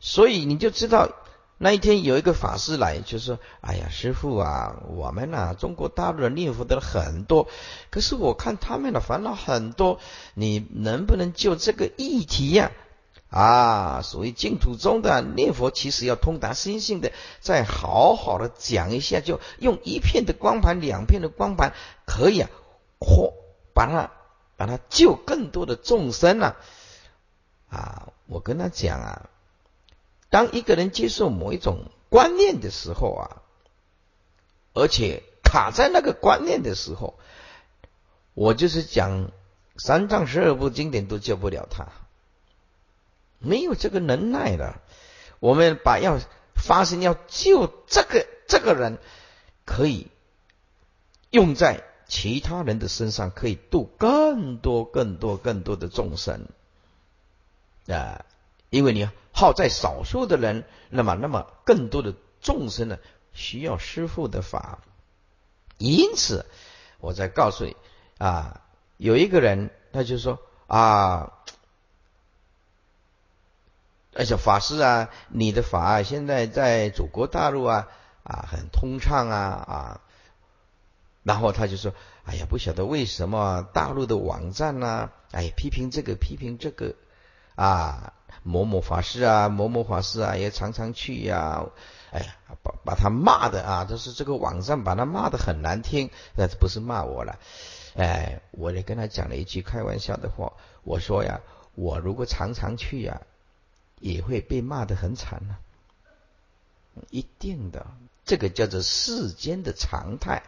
[0.00, 1.08] 所以你就知道。
[1.56, 7.46] 那一天有一个法师来，就说：“哎呀，师傅啊，我们呐，中国大陆的念佛的人很多，
[7.90, 10.00] 可是我看他们的烦恼很多，
[10.34, 12.72] 你能不能就这个议题呀？
[13.30, 21.72] 啊，所谓净土中的念佛，其实要通达心性的，再好好的讲一下，就用一片的光盘，两片的光盘，
[22.04, 22.50] 可以啊，
[22.98, 23.32] 或
[23.72, 24.10] 把它
[24.56, 26.56] 把它救更多的众生啊！
[27.74, 29.30] 啊，我跟他讲啊。”
[30.30, 33.42] 当一个人接受某一种观念的时候啊，
[34.72, 37.18] 而且卡在那个观念的时候，
[38.34, 39.30] 我就是讲
[39.76, 41.86] 三藏十二部经典都救不了他，
[43.38, 44.80] 没有这个能耐了。
[45.38, 46.18] 我们把要
[46.56, 48.98] 发心要救这个这个人，
[49.64, 50.08] 可以
[51.30, 56.48] 用在其他人的身上，可以度更多更多更多的众生
[57.88, 58.24] 啊！
[58.70, 62.98] 因为你好在少数的人，那么那么更多的众生呢，
[63.32, 64.80] 需要师父的法。
[65.78, 66.46] 因此，
[66.98, 67.76] 我再告诉你
[68.18, 68.62] 啊，
[68.96, 71.32] 有一个人，他就说啊，
[74.14, 77.88] 而且法师啊，你的法现在在祖国大陆啊
[78.22, 80.00] 啊很通畅啊啊，
[81.22, 81.92] 然后他就说，
[82.24, 86.94] 哎呀，不晓得为什么大陆的网站呢，哎，批评这个批评这个
[87.54, 88.12] 啊，
[88.42, 91.66] 某某法师啊，某某法师啊，也常常去呀。
[92.10, 97.38] 哎呀，把把他骂的啊，都是这个网上把他骂的很难听，那不是骂我了。
[97.96, 100.52] 哎，我也跟他讲了一句开玩笑的话，
[100.84, 101.40] 我说呀，
[101.74, 103.22] 我如果常常去呀，
[103.98, 105.56] 也会被骂的很惨呢。
[107.10, 107.86] 一定的，
[108.24, 110.44] 这个叫做世间的常态。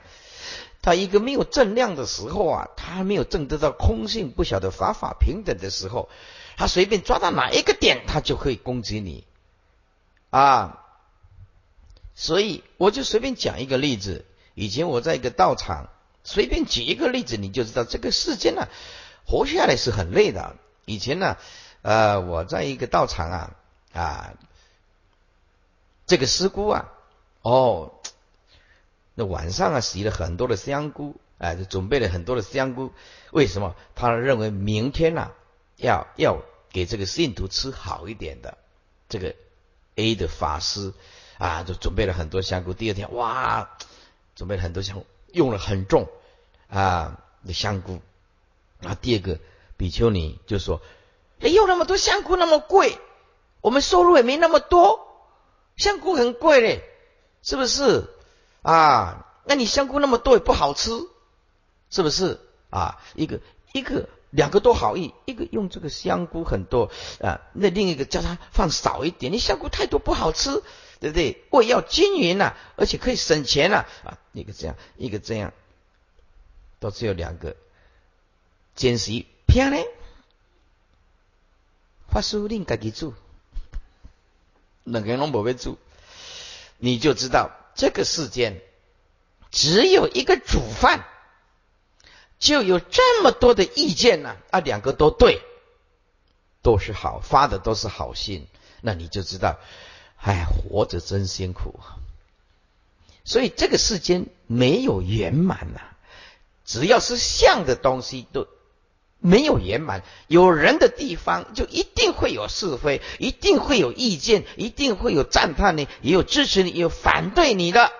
[0.82, 6.08] 他一个没有正量的时候啊，他还没有正得到空性，不晓得法法平等的时候，
[6.56, 9.24] 他随便抓到哪一个点，他就可以攻击你
[10.30, 10.82] 啊。
[12.14, 14.24] 所以我就随便讲一个例子。
[14.54, 15.90] 以前我在一个道场，
[16.24, 18.68] 随便举一个例子，你就知道这个世间呢，
[19.26, 20.56] 活下来是很累的。
[20.86, 21.36] 以前呢，
[21.82, 23.56] 呃，我在一个道场啊
[23.92, 24.34] 啊，
[26.06, 26.90] 这个师姑啊，
[27.42, 27.92] 哦，
[29.14, 32.92] 那晚上啊洗了很多的香菇，哎，准备了很多的香菇。
[33.30, 33.76] 为什么？
[33.94, 35.32] 他认为明天呢，
[35.76, 38.58] 要要给这个信徒吃好一点的。
[39.08, 39.34] 这个
[39.94, 40.92] A 的法师。
[41.38, 42.72] 啊，就准备了很多香菇。
[42.72, 43.76] 第二天，哇，
[44.34, 46.08] 准备了很多香菇，用了很重
[46.66, 48.00] 啊的香菇。
[48.80, 49.38] 啊，第二个
[49.76, 50.80] 比丘尼就说
[51.40, 52.98] ：“哎，用那么多香菇那么贵，
[53.60, 55.06] 我们收入也没那么多，
[55.76, 56.82] 香菇很贵嘞，
[57.42, 58.08] 是不是？
[58.62, 60.90] 啊，那你香菇那么多也不好吃，
[61.90, 62.40] 是不是？
[62.70, 63.40] 啊，一个
[63.72, 70.62] 一个两个都好意，一个用这个香菇很多啊，那另一个叫他放少一点，你香菇太多不好吃。”
[70.98, 71.44] 对不对？
[71.50, 74.16] 味要均匀呐，而且可以省钱呐啊！
[74.32, 75.52] 一个这样，一个这样，
[76.80, 77.54] 都只有两个。
[78.74, 79.76] 坚持偏呢，
[82.08, 83.12] 发书令自己住，
[84.84, 85.76] 两个人拢不会住，
[86.78, 88.62] 你就知道这个世间
[89.50, 91.04] 只有一个主犯，
[92.38, 94.60] 就有这么多的意见呢啊！
[94.60, 95.40] 两个都对，
[96.62, 98.46] 都是好发的，都是好心，
[98.82, 99.58] 那你就知道。
[100.18, 101.78] 哎，活着真辛苦，
[103.24, 105.80] 所以这个世间没有圆满呐。
[106.64, 108.48] 只要是像的东西，都
[109.18, 110.02] 没有圆满。
[110.26, 117.92] 有人的地方，就一定会有是非，一定会有意见，一定会有赞叹你，也有支持你，也有反对你的。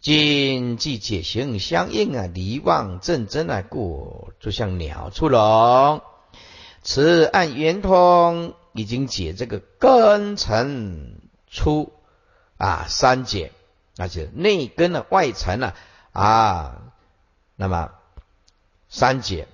[0.00, 6.00] 今既解行相应啊，离妄正真啊，故就像鸟出笼。
[6.82, 8.54] 此按圆通。
[8.74, 11.92] 已经解这个根尘出
[12.58, 13.50] 啊三解，
[13.96, 15.72] 那就内根的外层呢
[16.12, 16.92] 啊，
[17.56, 17.90] 那么
[18.88, 19.48] 三解，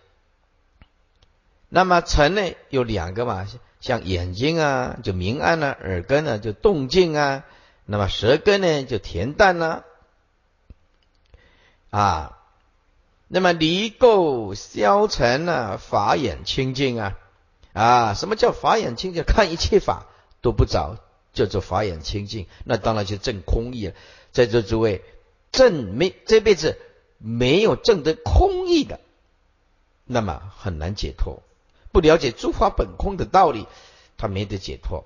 [1.71, 3.47] 那么尘呢有两个嘛，
[3.81, 7.45] 像眼睛啊就明暗呢，耳根呢就动静啊，
[7.87, 9.85] 那么舌根呢就恬淡呢
[11.95, 12.39] 啊，
[13.29, 17.17] 那么离垢消沉呢，法眼清净啊。
[17.73, 19.23] 啊，什么叫法眼清净？
[19.23, 20.07] 看一切法
[20.41, 20.97] 都不着，
[21.33, 22.49] 叫做法眼清净。
[22.65, 23.95] 那当然就证空义了。
[24.33, 25.05] 在座诸位，
[25.53, 26.77] 证没这辈子
[27.19, 28.99] 没有证得空义的，
[30.05, 31.43] 那么很难解脱。
[31.93, 33.69] 不了解诸法本空的道理，
[34.17, 35.05] 他没得解脱，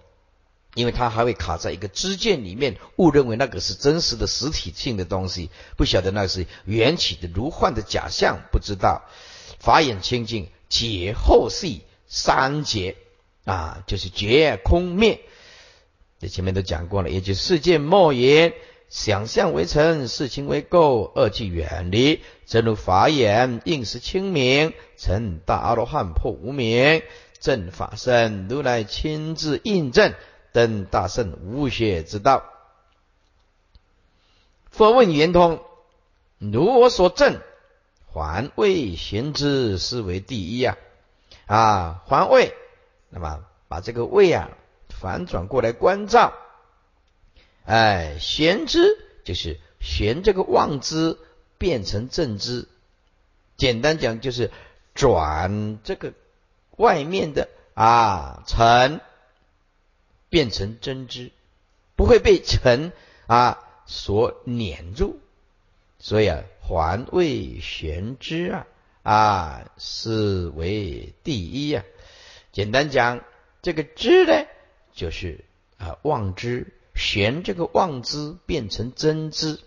[0.78, 9.02] 因为他还会卡在一个知见里面，误认为那个是真实的实体性的东西，不晓得那是缘起的如幻的假象，不知道。
[9.58, 11.82] 法眼清净解后系。
[12.10, 12.96] 三劫
[13.44, 15.20] 啊，就是绝空灭，
[16.18, 18.54] 这前面都讲过了，也就是世界末言，
[18.88, 27.02] 想象为尘，事情为垢，二即远离，正如法眼，应时清明，成大阿罗汉破无明，
[27.40, 30.14] 正法身，如来亲自印证，
[30.52, 32.44] 登大圣无邪之道。
[34.70, 35.60] 佛问圆通，
[36.38, 37.40] 如我所证，
[38.12, 40.76] 还未行之，是为第一呀。
[41.46, 42.54] 啊，还位，
[43.08, 44.50] 那么把这个位啊
[44.88, 46.34] 反转过来关照，
[47.64, 51.16] 哎，玄之就是玄这个妄之
[51.56, 52.68] 变成正知，
[53.56, 54.50] 简单讲就是
[54.94, 56.12] 转这个
[56.76, 59.00] 外面的啊尘
[60.28, 61.30] 变成真知，
[61.96, 62.92] 不会被尘
[63.26, 65.20] 啊所碾住。
[65.98, 68.66] 所以啊，还未玄知啊
[69.02, 71.84] 啊是为第一啊。
[72.52, 73.24] 简单讲，
[73.62, 74.46] 这个知呢，
[74.92, 75.44] 就是
[75.76, 79.60] 啊妄知，玄这个妄知变成真知。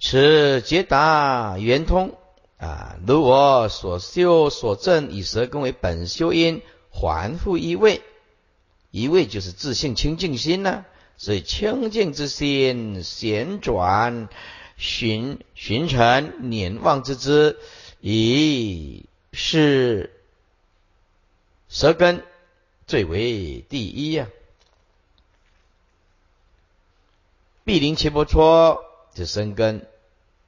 [0.00, 2.16] 此解答圆通
[2.58, 6.62] 啊，如我所修所证，以舌根为本修因，
[6.98, 8.00] 还复一位，
[8.90, 10.86] 一位就是自性清净心呢。
[11.18, 14.28] 所以清净之心旋转
[14.76, 17.58] 寻寻尘念妄之之，
[18.00, 20.10] 以是
[21.68, 22.22] 舌根
[22.86, 24.28] 最为第一呀。
[27.64, 29.86] 毗陵切波戳这生根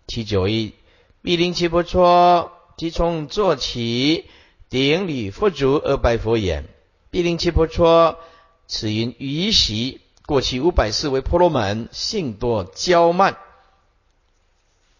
[0.06, 0.74] 七九一，
[1.22, 4.26] 毗陵切波戳即从坐起，
[4.70, 6.64] 顶礼佛足而拜佛言：
[7.10, 8.18] 毗陵切波戳，
[8.66, 10.00] 此因余习。
[10.26, 13.38] 过去五百世为婆罗门，性多骄慢，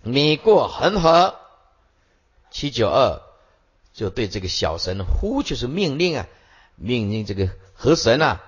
[0.01, 1.37] 你过恒河
[2.51, 3.21] 七九二，
[3.93, 6.27] 就对这个小神呼就是命令啊，
[6.77, 8.41] 命令这个河神啊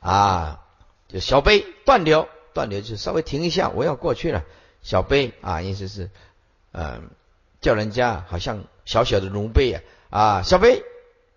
[0.00, 0.60] 啊，
[1.08, 4.44] 就小杯断流，断流就稍微停一下，我要过去了。
[4.82, 6.10] 小杯啊，意思是
[6.72, 7.08] 嗯，
[7.62, 10.84] 叫人家好像小小的龙杯啊啊，小飞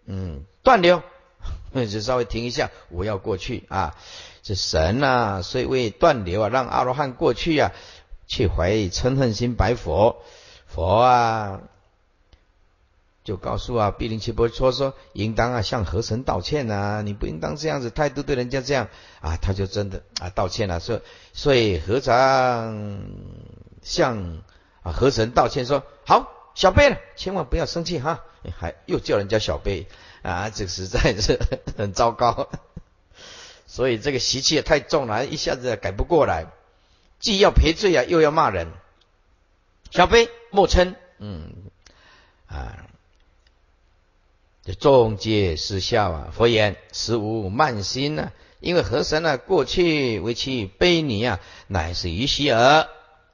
[0.05, 1.03] 嗯断流，
[1.73, 3.95] 就稍微停一下，我要过去啊。
[4.43, 7.71] 这神呐，虽未断流啊，让阿罗汉过去啊，
[8.27, 10.23] 去怀嗔恨心白佛。
[10.65, 11.61] 佛啊，
[13.23, 18.87] 就告诉啊，毗陵七波说说，应当啊向河神道歉呐，你不应当这样子态度对人家这样
[19.19, 21.01] 啊，他就真的啊道歉了，说
[21.33, 23.03] 所以和尚
[23.83, 24.41] 向
[24.81, 29.87] 啊河神道歉说，好小贝了，千万不要生气哈，还又叫人家小辈
[30.23, 31.39] 啊，这实在是
[31.77, 32.49] 很糟糕。
[33.67, 36.47] 所以这个习气也太重了，一下子改不过来，
[37.19, 38.71] 既要赔罪啊，又要骂人。
[39.91, 41.53] 小悲莫嗔，嗯
[42.47, 42.87] 啊，
[44.63, 46.33] 这众皆失笑啊。
[46.33, 52.87] 佛言：实无慢心呢，因为河神呢过去为其悲尼啊，乃是于希尔。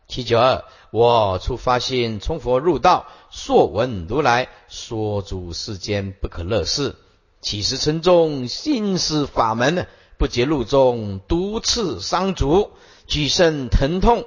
[0.08, 6.96] 七九二，我初发心，从佛入道，硕闻如来说诸世间不可乐事，
[7.42, 9.88] 岂时称众心思法门？
[10.18, 12.72] 不觉路中毒刺伤足，
[13.06, 14.26] 举身疼痛。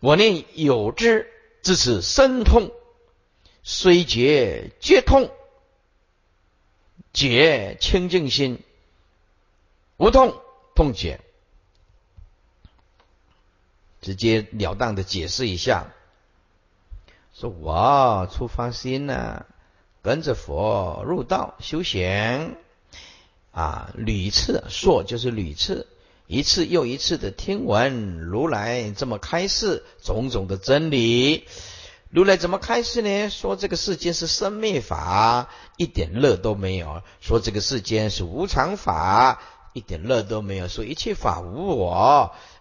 [0.00, 1.28] 我念有之，
[1.62, 2.70] 至此身痛，
[3.62, 5.30] 虽觉皆痛，
[7.12, 8.58] 解清净心，
[9.96, 10.40] 无痛
[10.74, 11.20] 痛解。
[14.02, 15.86] 直截了当的解释一下，
[17.32, 19.46] 说我出发心呢，
[20.02, 22.56] 跟着佛入道修行。
[23.52, 25.86] 啊，屡次说就是屡次，
[26.26, 31.46] 一次又一次的听闻如来这么开示种种的真理。
[32.08, 33.28] 如来怎么开示呢？
[33.28, 41.90] 说这个世间是生灭法，一点乐都没有；说这个世间是无常法，一点乐都没有；说一切法无我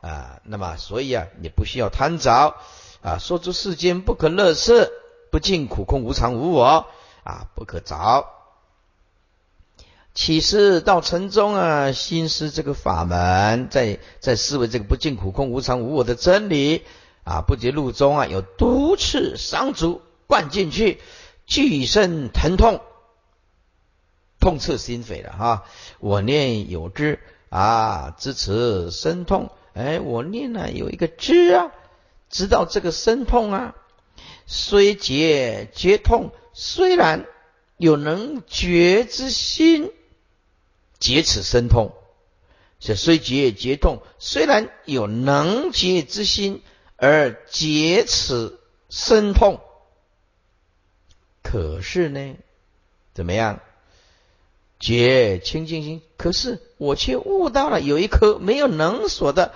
[0.02, 0.40] 啊。
[0.44, 2.56] 那么，所以啊，你不需要贪着
[3.02, 3.18] 啊。
[3.20, 4.92] 说出世间不可乐事，
[5.32, 6.86] 不尽苦空无常无我
[7.24, 8.26] 啊，不可着。
[10.14, 16.84] 启示到城中啊，心思这个法门，在在思维这个不净苦空无常无我的真理
[17.24, 21.00] 啊，不觉路中啊有毒刺伤足灌进去，
[21.46, 22.82] 具身疼痛，
[24.42, 25.64] 痛彻心扉了哈。
[26.00, 31.72] 我念有知啊，知此身痛，哎，我念呢有一个知啊，
[32.30, 33.76] 知道这个身痛啊，
[34.46, 37.26] 虽觉觉痛，虽然
[37.78, 39.94] 有能觉之心。
[41.00, 41.94] 解此身痛，
[42.80, 46.62] 是虽解解痛，虽然有能解之心，
[46.96, 49.62] 而解此身痛，
[51.42, 52.36] 可是呢，
[53.16, 53.62] 怎么样？
[54.82, 59.54] 解清净心，可是我却悟到了有一颗没有能所的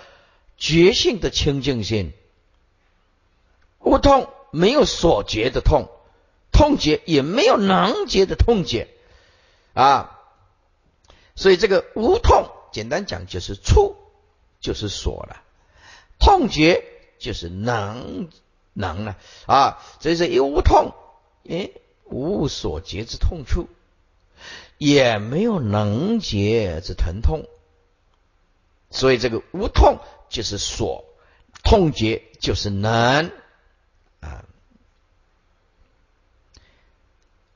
[0.56, 2.14] 觉性的清净心，
[3.80, 5.90] 无痛没有所觉的痛，
[6.52, 8.88] 痛觉也没有能觉的痛觉
[9.74, 10.12] 啊。
[11.36, 13.96] 所以这个无痛，简单讲就是触，
[14.62, 15.42] 就是所了；
[16.20, 16.86] 痛觉
[17.18, 18.30] 就是能
[18.74, 19.18] 能了
[19.48, 19.84] 啊。
[20.00, 20.94] 所以说一无痛，
[21.50, 21.72] 哎，
[22.06, 23.68] 无所觉之痛处，
[24.78, 27.46] 也没有能解之疼痛。
[28.92, 30.00] 所以这个无痛
[30.30, 31.06] 就是所，
[31.64, 33.32] 痛觉就是能
[34.20, 34.46] 啊。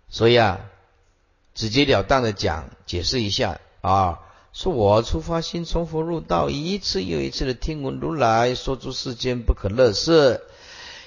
[0.10, 0.70] 所以啊，
[1.54, 4.20] 直截了当的讲，解释一下啊，
[4.52, 10.42] 说我出发心从佛入道，一次又一次的听闻如来说出世间不可乐事。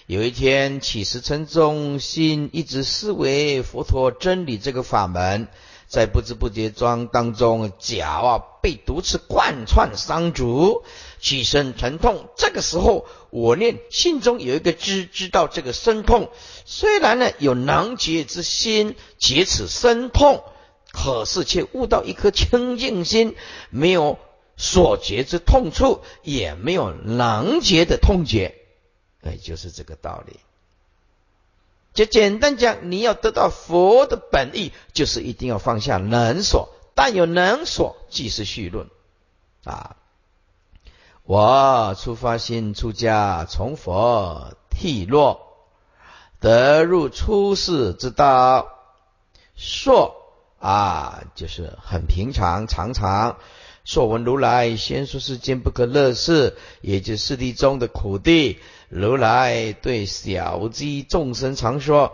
[0.06, 5.48] 有一天起时称中心，一直思维佛陀真理这个法门，
[5.92, 10.84] 在不知不觉中当中，脚啊被毒刺贯穿伤足，
[11.20, 12.30] 起身疼痛。
[12.34, 16.30] 这个时候，我念心中有一个知，知道这个身痛。
[16.64, 20.42] 虽然呢有能觉之心，解此身痛，
[20.90, 23.36] 可是却悟到一颗清净心，
[23.68, 24.18] 没有
[24.56, 28.54] 所觉之痛处，也没有能觉的痛觉，
[29.20, 30.40] 哎，就是这个道理。
[31.94, 38.88] 就简单讲，你要得到佛的本意，就是一定要放下能所，但有能所，即是序论
[39.64, 39.96] 啊。
[41.24, 45.48] 我出发心出家，从佛剃落。
[46.40, 48.66] 得入出世之道，
[49.54, 50.16] 说
[50.58, 53.36] 啊，就是很平常，常常
[53.84, 58.58] 说闻如来先说世间不可乐事，也就是四谛中的苦地。
[58.94, 62.12] 如来对小鸡众生常说，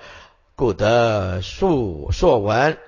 [0.55, 2.79] 故得述说闻。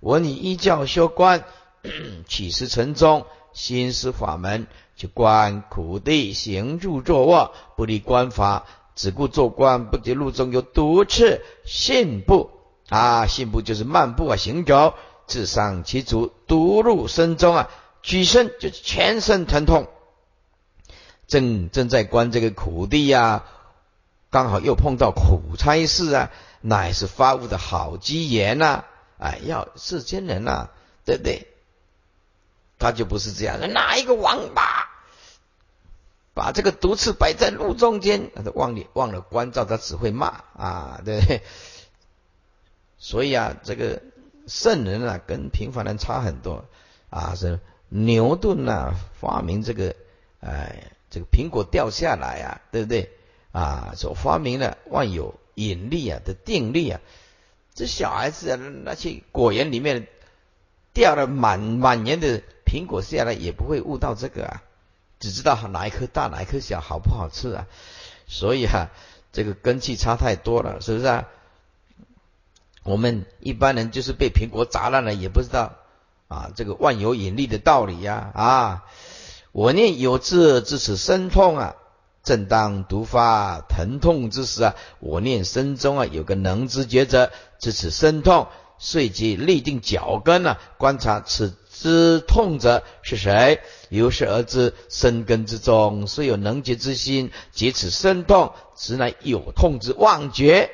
[0.00, 1.44] 我你依教修观，
[2.28, 3.24] 起时成宗，
[3.54, 8.66] 心思法门，去观苦地，行住坐卧，不离观法。
[8.94, 12.50] 只顾做官，不觉路中有毒刺，信步
[12.90, 14.92] 啊，信步就是漫步啊，行走，
[15.26, 17.70] 自伤其足，毒入身中啊，
[18.02, 19.86] 举身就是全身疼痛。
[21.28, 23.44] 正正在观这个苦地呀，
[24.30, 28.84] 刚好又碰到苦差事啊，乃是发物的好机缘呐！
[29.18, 30.70] 哎，要世间人呐，
[31.04, 31.46] 对不对？
[32.78, 34.88] 他就不是这样，哪一个王八？
[36.34, 41.42] 把这个毒刺摆在路中间，他都忘了忘了关照，他只会骂啊，对？
[42.96, 44.02] 所以啊，这个
[44.46, 46.64] 圣人啊，跟平凡人差很多
[47.10, 47.34] 啊。
[47.34, 47.58] 是
[47.88, 49.96] 牛顿呐，发明这个，
[50.40, 53.10] 哎，这个苹果掉下来啊，对不对？
[53.52, 57.00] 啊，所发明了万有引力啊的定律啊。
[57.74, 60.06] 这小孩子啊，那些果园里面
[60.92, 64.62] 掉了满满年的苹果下来，也不会悟到这个啊。
[65.18, 67.66] 只知道哪一颗大，哪一颗小，好不好吃啊？
[68.26, 68.90] 所以啊，
[69.32, 71.28] 这个根气差太多了，是不是啊？
[72.84, 75.74] 我们一般人就是被苹果砸烂了，也不知道
[76.28, 78.84] 啊，这个万有引力的道理呀啊！
[79.58, 81.74] 我念有志至此身痛啊，
[82.22, 88.46] 正当毒发疼痛之时啊，我念身中啊有个能知觉者，至此身痛，
[88.78, 91.56] 遂即立定脚跟啊，观察此。
[91.72, 93.60] 知痛者是谁？
[93.88, 100.70] 由是而知，生根之中虽有能觉之心，解此身痛，实乃有痛之妄觉。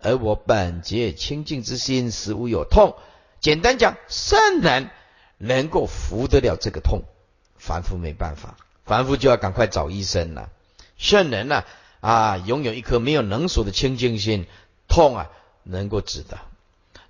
[0.00, 2.96] 而我本觉清净之心，实无有痛。
[3.40, 4.90] 简单讲，圣人
[5.38, 7.02] 能够服得了这个痛，
[7.58, 10.48] 凡夫没办法，凡夫就要赶快找医生了。
[10.96, 11.64] 圣人呢，
[12.00, 14.46] 啊，拥有一颗没有能所的清净心，
[14.88, 15.30] 痛啊，
[15.62, 16.38] 能够止的。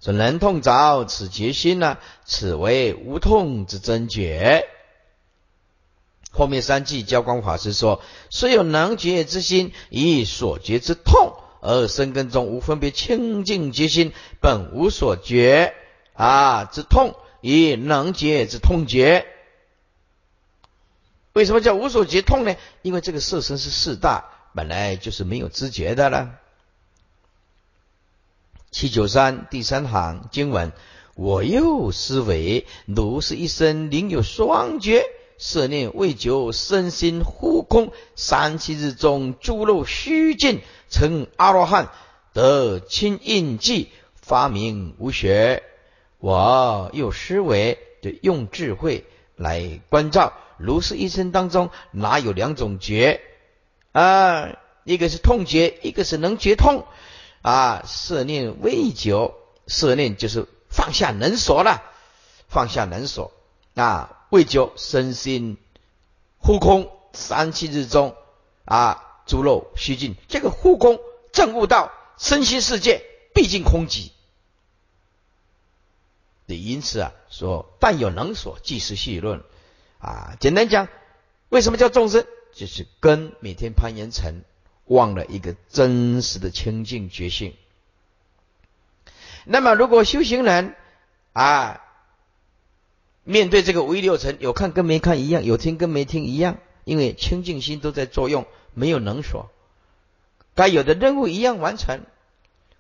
[0.00, 1.98] 说能痛着此决心呢？
[2.24, 4.66] 此为无痛之真觉。
[6.30, 15.74] 后面三句教光法师说：虽有能觉之心，以所觉之痛，而生根中无分别清净决心，本无所觉
[16.12, 19.26] 啊之痛，以能觉之痛觉。
[21.32, 22.56] 为什么叫无所觉痛呢？
[22.82, 24.24] 因为这个色身是四大，
[24.54, 26.30] 本来就是没有知觉的了。
[28.70, 30.72] 七九三第三行经文，
[31.14, 35.04] 我又思维，如是一生灵有双觉，
[35.38, 40.60] 色念未久，身心忽空，三七日中诸肉虚尽，
[40.90, 41.90] 成阿罗汉，
[42.32, 45.62] 得清印记，发明无学。
[46.18, 49.06] 我又思维，就用智慧
[49.36, 53.20] 来关照，如是一生当中，哪有两种觉
[53.92, 54.56] 啊？
[54.84, 56.86] 一个是痛觉，一个是能觉痛。
[57.40, 59.34] 啊，色念未久，
[59.66, 61.82] 色念就是放下能所了，
[62.48, 63.32] 放下能所
[63.74, 65.56] 啊，未久身心
[66.38, 68.16] 忽空，三七日中
[68.64, 70.98] 啊，诸肉虚尽，这个忽空
[71.32, 73.04] 正悟到身心世界
[73.34, 74.10] 毕竟空寂，
[76.46, 79.42] 也因此啊，说但有能所，即是细论
[79.98, 80.36] 啊。
[80.40, 80.88] 简单讲，
[81.48, 82.26] 为什么叫众生？
[82.52, 84.42] 就是根每天攀岩成。
[84.84, 87.54] 忘了一个真实的清净觉性。
[89.44, 90.74] 那么，如果修行人
[91.34, 91.82] 啊，
[93.22, 99.50] 面对这个五欲六尘，有看跟没看一样，有听跟没听一样，因为清净心都在作用，没有能所，
[100.54, 102.00] 该有的任务一样完成，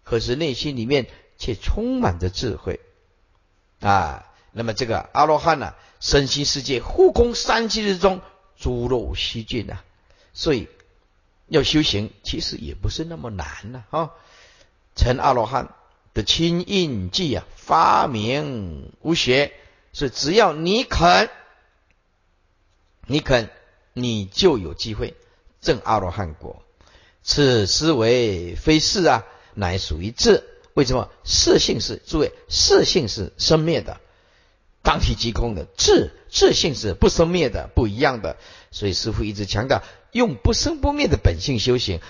[0.02, 2.80] 可是内心里面却充满着智慧
[3.80, 4.27] 啊。
[4.58, 8.20] 那么这个阿罗汉呢，身心世界护空三七日中，
[8.58, 9.78] 诸漏悉尽呐。
[10.34, 10.68] 所以
[11.46, 14.10] 要修行，其实也不是那么难呐啊。
[14.96, 15.72] 成阿罗汉
[16.12, 19.52] 的清印记啊，发明无学，
[19.92, 21.30] 是只要你肯，
[23.06, 23.50] 你肯，
[23.92, 25.14] 你就有机会
[25.60, 26.64] 证阿罗汉果。
[27.22, 30.42] 此思维非是啊，乃属于智。
[30.74, 31.08] 为什么？
[31.22, 34.00] 色性是诸位，色性是生灭的。
[34.88, 38.38] 当体即空的智智性是不生灭的，不一样的。
[38.70, 39.82] 所以师父一直强调，
[40.12, 42.00] 用不生不灭的本性修行，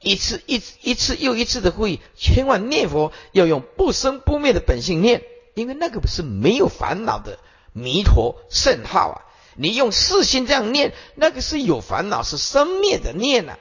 [0.00, 5.22] 一次一一次又一次的会，千万念佛要用不生不灭的本性念，
[5.54, 7.38] 因为那个不是没有烦恼的
[7.72, 9.22] 弥陀圣号啊。
[9.54, 13.58] 你用四心这样念，那个是有烦恼，是生灭的念呐，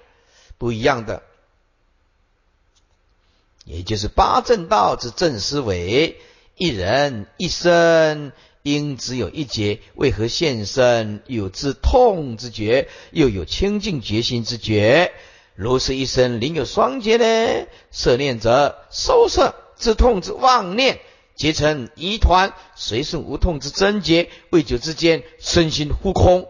[0.57, 1.21] 不一样的。
[3.65, 6.19] 也就是八正道之正思维。
[6.62, 11.24] 一人一生应只有一劫，为何现身？
[11.26, 15.12] 有自痛之觉，又有清净决心之觉。
[15.55, 17.66] 如是一生，另有双劫呢？
[17.89, 20.99] 色念者，收摄之痛之妄念，
[21.34, 26.47] 结成疑团，随顺无痛之真结，未久之间，身心忽空。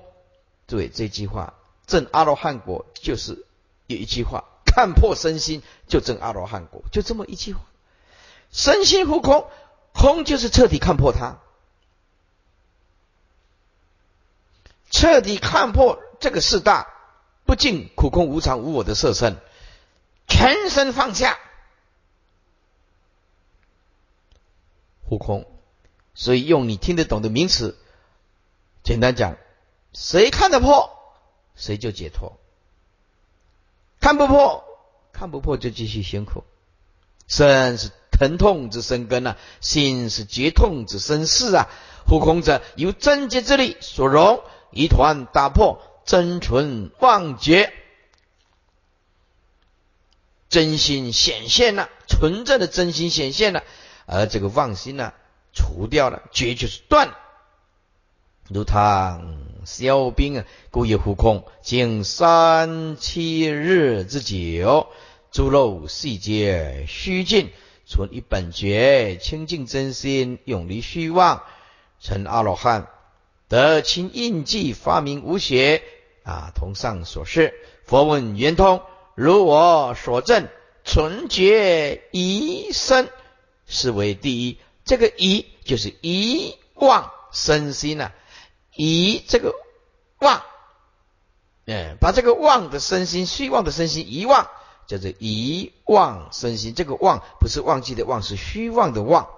[0.68, 1.54] 诸位，这句话
[1.88, 3.46] 证阿罗汉果，就是
[3.88, 7.62] 有一句话：看破身心，就证阿罗汉果，就这么一句话，
[8.52, 9.46] 身心忽空。
[9.94, 11.40] 空就是彻底看破它，
[14.90, 16.88] 彻底看破这个四大
[17.46, 19.38] 不净苦空无常无我的色身，
[20.28, 21.38] 全身放下，
[25.10, 25.46] 悟空。
[26.14, 27.78] 所以用你听得懂的名词，
[28.84, 29.38] 简单讲，
[29.94, 30.90] 谁看得破，
[31.56, 32.38] 谁就解脱；
[34.00, 34.64] 看不破，
[35.14, 36.44] 看不破就继续辛苦，
[37.28, 37.92] 生是。
[38.22, 41.68] 疼痛之生根啊，心是结痛之生事啊。
[42.06, 47.74] 护空者由真结之力所容，一团打破真存妄觉，
[50.50, 53.64] 真心显现了，纯正的真心显现了，
[54.06, 55.14] 而这个妄心呢，
[55.52, 57.16] 除掉了，觉就是断。
[58.50, 64.86] 如汤消冰啊，故意护空，经三七日之久，
[65.32, 67.50] 诸肉细节虚尽。
[67.92, 71.44] 存一本觉，清净真心，永离虚妄，
[72.00, 72.88] 成阿罗汉，
[73.50, 75.84] 得清印记，发明无邪
[76.24, 76.54] 啊。
[76.56, 78.82] 同上所示，佛问圆通，
[79.14, 80.48] 如我所证，
[80.86, 83.10] 纯觉一生，
[83.68, 84.58] 是为第一。
[84.86, 88.14] 这个一就是遗忘身心呐，
[88.74, 89.54] 遗这个
[90.20, 90.42] 忘，
[91.66, 94.48] 哎，把这个忘的身心，虚妄的身心遗忘。
[94.88, 99.30] 叫做遗忘身心，这个忘不是忘记的忘，是虚妄的忘。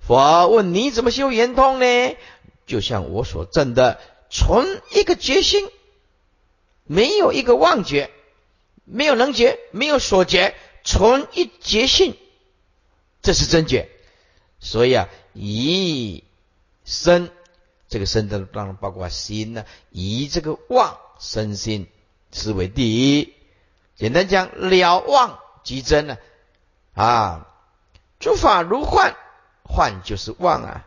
[0.00, 2.16] 佛问你怎么修圆通呢？
[2.66, 4.00] 就像我所证的，
[4.30, 5.68] 存一个决心，
[6.84, 8.10] 没有一个妄觉，
[8.84, 10.54] 没有能觉，没有所觉，
[10.84, 12.16] 存一觉性，
[13.22, 13.88] 这是真觉。
[14.58, 16.24] 所以啊，以
[16.84, 17.30] 身
[17.88, 21.86] 这个身的当然包括心呢，以这个妄身心
[22.32, 23.32] 是为第一。
[23.96, 26.18] 简单讲，了妄即真呢，
[26.94, 27.48] 啊，
[28.20, 29.14] 诸法如幻，
[29.64, 30.86] 幻就是妄啊。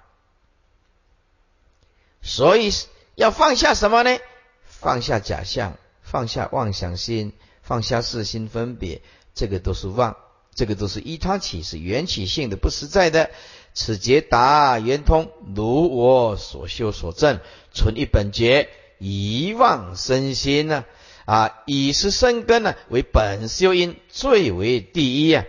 [2.21, 2.71] 所以
[3.15, 4.19] 要放下什么呢？
[4.63, 7.33] 放下假象，放下妄想心，
[7.63, 9.01] 放下四心分别，
[9.33, 10.15] 这个都是妄，
[10.53, 13.31] 这个都是依他起，是缘起性的，不实在的。
[13.73, 17.39] 此劫达圆通，如我所修所证，
[17.73, 20.85] 存一本觉，遗忘身心呢。
[21.29, 25.45] 啊以是生根呢，为本修因最为第一啊。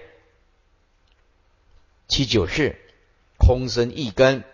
[2.07, 2.77] 其九是
[3.39, 4.45] 空生一根，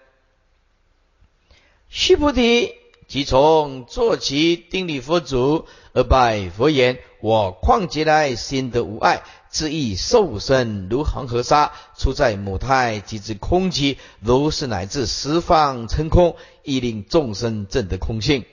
[1.89, 2.77] 须菩提
[3.09, 18.45] 即从坐其定力佛祖而拜佛言：我况劫来心得无碍，自意受身如恒河沙，出在母胎即知空寂，如是乃至十方成空，亦令众生证得空性。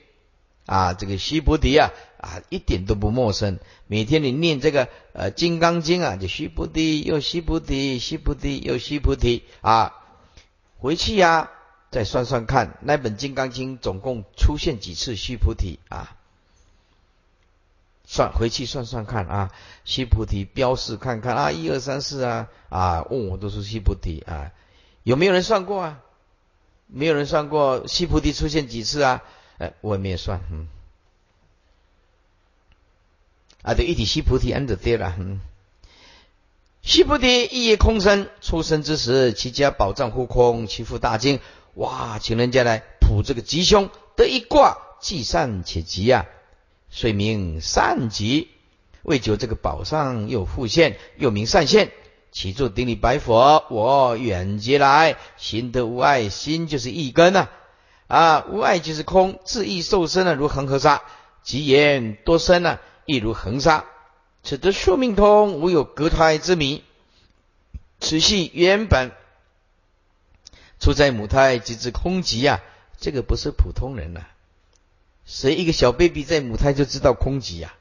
[0.65, 1.91] 啊，这个须菩提啊。
[2.23, 3.59] 啊，一点都不陌生。
[3.85, 9.93] 每天你念这个呃《金刚经》啊，就须菩提又须菩提，须菩提又须菩提啊。
[10.79, 11.51] 回去呀，
[11.91, 16.15] 再算算看，那本《金刚经》总共出现几次须菩提啊？
[18.05, 19.51] 算回去算算看啊，
[19.83, 24.53] 须菩提标示看看啊，一二三四啊啊，问我都是须菩提啊，
[25.03, 25.99] 有没有人算过啊？
[26.87, 29.23] 没有人算过须菩提出现几次啊？
[29.81, 30.67] 我也没有算，嗯。
[33.61, 35.15] 啊，对，一体西菩提安得对了。
[35.17, 35.39] 嗯，
[36.81, 41.39] 西菩提一夜空身，出生之时，其家宝藏护空，其父大惊。
[41.75, 46.25] 哇，请人家来卜这个吉凶，得一卦，既善且吉啊，
[46.89, 48.49] 遂名善吉。
[49.01, 51.91] 为求这个宝上又复现，又名善现。
[52.31, 57.47] 起坐顶礼白佛，我远劫来行得无碍，心就是一根呐。
[58.07, 61.01] 啊，无爱即是空，自意受身啊，如恒河沙；
[61.43, 63.85] 吉言多生啊，亦如恒沙。
[64.43, 66.83] 此得宿命通，无有隔胎之谜。
[67.99, 69.11] 此系原本
[70.79, 72.59] 出在母胎，即知空寂啊。
[72.99, 74.21] 这个不是普通人呐，
[75.25, 77.73] 谁一个小 baby 在母胎就知道空寂呀？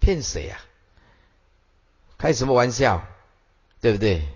[0.00, 0.58] 骗谁呀？
[2.18, 3.06] 开什么玩笑？
[3.80, 4.26] 对不对？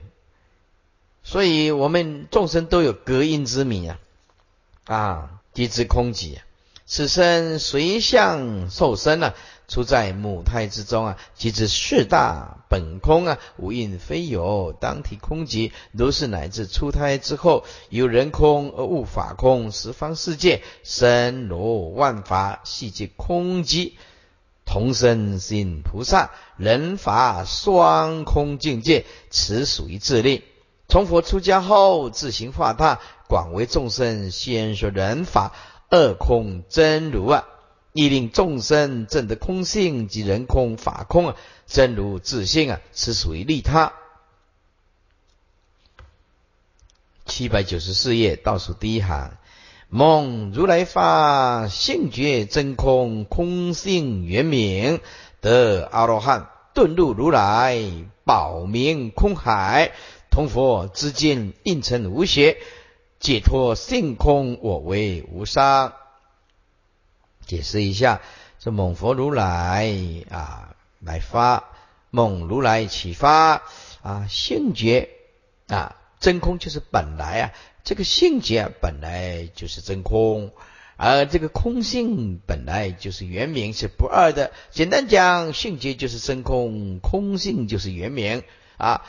[1.22, 3.98] 所以我们众生都有隔音之谜啊！
[4.84, 6.38] 啊，即知空寂，
[6.86, 9.34] 此生随相受身啊，
[9.66, 23.92] 出在母胎之中啊，即知四大本空啊，无印非有，当体空寂，如是乃至出胎之后，有人空而物法空，十方世界身如万法，细即空寂。
[24.66, 30.42] 同生心菩萨，人法双空境界，此属于自力。
[30.88, 33.00] 从佛出家后，自行化大，
[33.34, 35.52] 广为众生先说人法
[35.90, 37.44] 二空真如啊，
[37.92, 43.92] 亦令众生证得空性及人空法空啊，真如自性啊，是属于利他。
[47.26, 49.36] 七百九十四页倒数第一行。
[49.88, 55.00] 梦如来法性觉真空空性圆明
[55.40, 57.80] 得阿罗汉顿入如来
[58.24, 59.90] 宝明空海
[60.30, 62.58] 同佛之间应成无邪
[63.24, 65.94] 解脱性空我为无伤。
[67.46, 68.20] 解释一下，
[68.58, 69.90] 这猛佛如来
[70.28, 71.64] 啊来发
[72.10, 73.62] 猛如来启发
[74.02, 75.08] 啊性觉
[75.68, 77.52] 啊真空就是本来啊。
[77.82, 80.52] 这个性啊，本来就是真空，
[80.98, 84.52] 而这个空性本来就是原名，是不二的。
[84.70, 88.42] 简单讲，性觉就是真空，空性就是原名
[88.76, 89.02] 啊。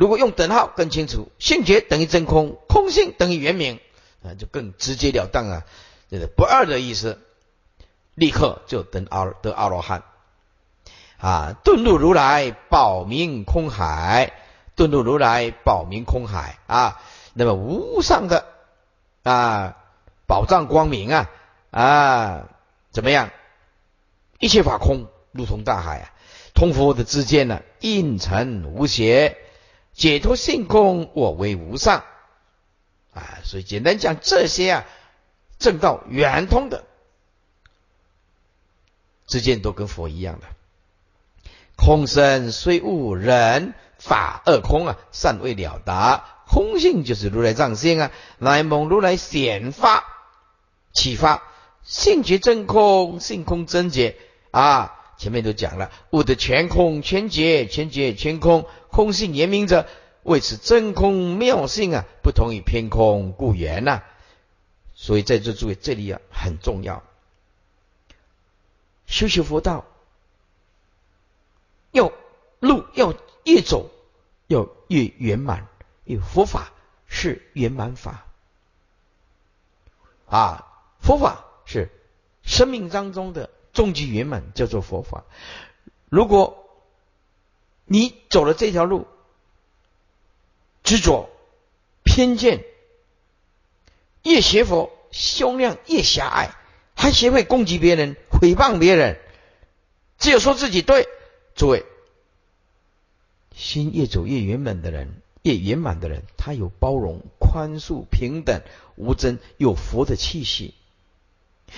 [0.00, 3.80] 如果用等号更清楚，性觉等于真空，空性等于原名
[4.24, 5.62] 啊，就更直截了当啊，
[6.10, 7.20] 这个不二的意思，
[8.14, 10.04] 立刻就等阿得阿罗汉
[11.18, 14.32] 啊，顿入如来宝明空海，
[14.74, 17.02] 顿入如来宝明空海啊。
[17.34, 18.46] 那么无上的
[19.22, 19.76] 啊
[20.26, 21.30] 宝藏光明啊
[21.70, 22.48] 啊
[22.90, 23.28] 怎么样？
[24.38, 26.10] 一切法空，如同大海啊。
[26.54, 29.36] 通佛的之间呢，应成无邪，
[30.00, 32.04] 解脱性空，我为无上
[33.12, 33.40] 啊。
[33.44, 34.86] 所以简单讲，这些啊
[35.58, 36.84] 正道圆通的
[39.26, 40.46] 之间都跟佛一样的。
[41.76, 46.24] 空身虽悟人法二空啊，尚未了达。
[46.48, 50.02] 空性就是如来藏性啊，乃蒙如来显发
[50.94, 51.42] 启发，
[51.82, 54.16] 性觉真空，性空真觉
[54.50, 54.96] 啊。
[55.20, 59.86] 前面都讲了，悟得全空全解，全解全空，空性言明者，
[60.22, 64.02] 为此真空妙性啊，不同于偏空故言呐。
[64.94, 67.02] 所以在这诸位这里啊很重要，
[69.04, 69.84] 修修佛道，
[71.92, 72.10] 要
[72.58, 73.14] 路要
[73.44, 73.90] 越走，
[74.46, 75.66] 要越圆满。
[76.04, 76.72] 因为佛法
[77.06, 78.24] 是圆满法
[80.26, 80.66] 啊，
[80.98, 81.90] 佛法是
[82.42, 85.24] 生命当中的终极圆满，叫做佛法。
[86.08, 86.68] 如果
[87.84, 89.06] 你走了这条路，
[90.82, 91.28] 执着、
[92.02, 92.64] 偏见，
[94.22, 96.50] 越学佛，胸量越狭隘，
[96.94, 99.18] 还学会攻击别人、诽谤别人，
[100.18, 101.08] 只有说自己对。
[101.54, 101.84] 诸位，
[103.54, 105.22] 心越走越圆满的人。
[105.42, 108.60] 越圆满的人，他有包容、宽恕、平等、
[108.96, 110.74] 无争，有佛的气息。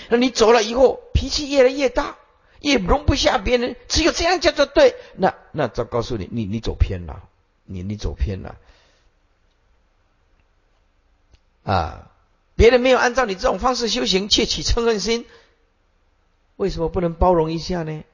[0.09, 2.17] 那你走了以后，脾气越来越大，
[2.61, 4.95] 也容不下别人，只有这样叫做对。
[5.17, 7.23] 那那，再告诉你，你你走偏了，
[7.65, 8.57] 你你走偏了
[11.65, 12.11] 啊！
[12.55, 15.27] 别人没有按照你这种方式修行，窃起嗔恨心，
[16.57, 18.05] 为什么不能包容一下呢？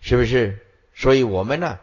[0.00, 0.58] 是不是？
[0.94, 1.78] 所以我们呢？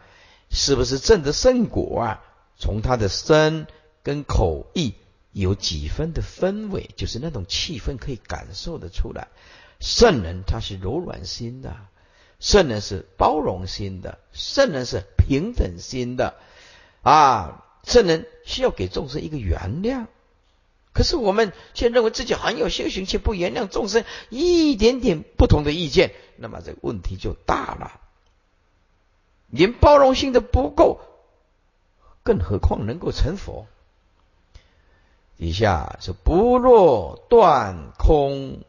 [0.50, 2.24] 是不是正的圣果啊？
[2.56, 3.66] 从他的身
[4.02, 4.94] 跟口意
[5.40, 9.28] 有几分的氛围，就是那种气氛可以感受得出来。
[9.80, 11.76] 圣人他是柔软心的，
[12.40, 16.34] 圣人是包容心的，圣人是平等心的
[17.02, 17.64] 啊！
[17.84, 20.06] 圣人需要给众生一个原谅
[20.92, 28.00] 可是我们却认为自己很有修行，却不原谅众生一点点不同的意见，那么这个问题就大了。
[29.46, 31.00] 连包容性都不够，
[32.24, 33.68] 更何况能够成佛？
[35.38, 38.64] 底下是不若断空，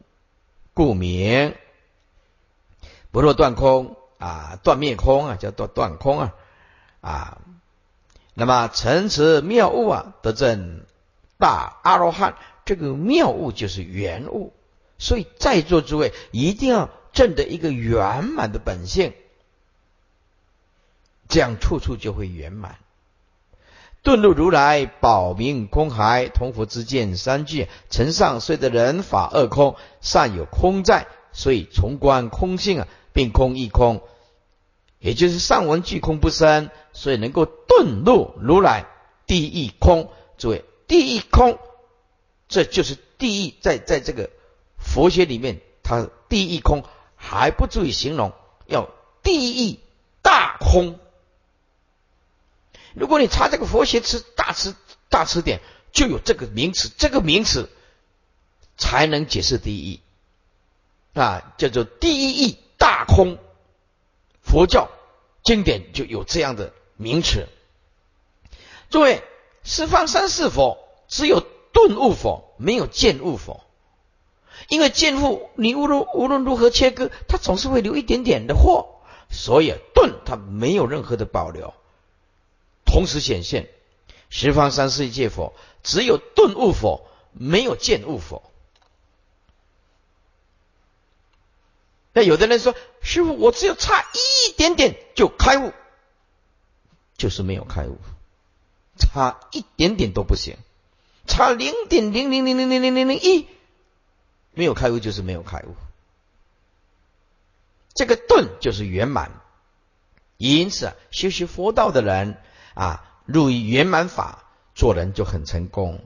[0.72, 1.56] 故名
[3.10, 6.34] 不若断空啊，断灭空啊，叫断断空啊
[7.00, 7.38] 啊。
[8.34, 10.86] 那么成此妙物啊，得证
[11.38, 12.36] 大阿罗汉。
[12.64, 14.52] 这个妙物就是圆物，
[14.96, 19.12] 所以在座诸位一定要证得一个圆满的本性。
[21.28, 22.78] 这样处处就会圆满。
[24.02, 34.00] 顿入如来宝明空海同佛之见三句，尘上虽得人法二空，善有空在，所以从观空性啊，并空亦空，
[34.98, 38.86] 也就是上文具空不生，所以能够顿入如来
[39.26, 40.10] 第一空。
[40.38, 41.58] 诸位，第一空，
[42.48, 44.30] 这就是第一，在在这个
[44.78, 46.84] 佛学里面，它第一空
[47.16, 48.32] 还不足以形容，
[48.64, 48.88] 要
[49.22, 49.80] 第一
[50.22, 50.98] 大空。
[52.94, 54.74] 如果你查这个佛学词大词
[55.08, 55.60] 大词典，
[55.92, 57.68] 就有这个名词，这个名词
[58.76, 60.00] 才能解释第一
[61.14, 63.38] 啊，叫做第一义大空。
[64.42, 64.88] 佛教
[65.42, 67.46] 经典就有这样的名词。
[68.88, 69.22] 诸位，
[69.62, 70.78] 十方三世佛
[71.08, 71.40] 只有
[71.72, 73.60] 顿悟佛，没有见悟佛。
[74.68, 81.72] 因为见悟，你无论无论如何切割，它总是会留一点点的货，所以顿它没有任何的保留。
[82.92, 83.68] 同时显现，
[84.30, 88.42] 十方三世一切佛，只有顿悟佛，没有见悟佛。
[92.12, 95.72] 那有的人说：“师傅，我只有差一点点就开悟，
[97.16, 97.96] 就是没有开悟，
[98.98, 100.56] 差一点点都不行，
[101.28, 103.46] 差零点零零零零零零零零一，
[104.52, 105.76] 没有开悟就是没有开悟。
[107.94, 109.40] 这个顿就是圆满，
[110.38, 112.36] 因此修习佛道的人。”
[112.74, 114.44] 啊，入于圆满法，
[114.74, 116.00] 做人就很成功。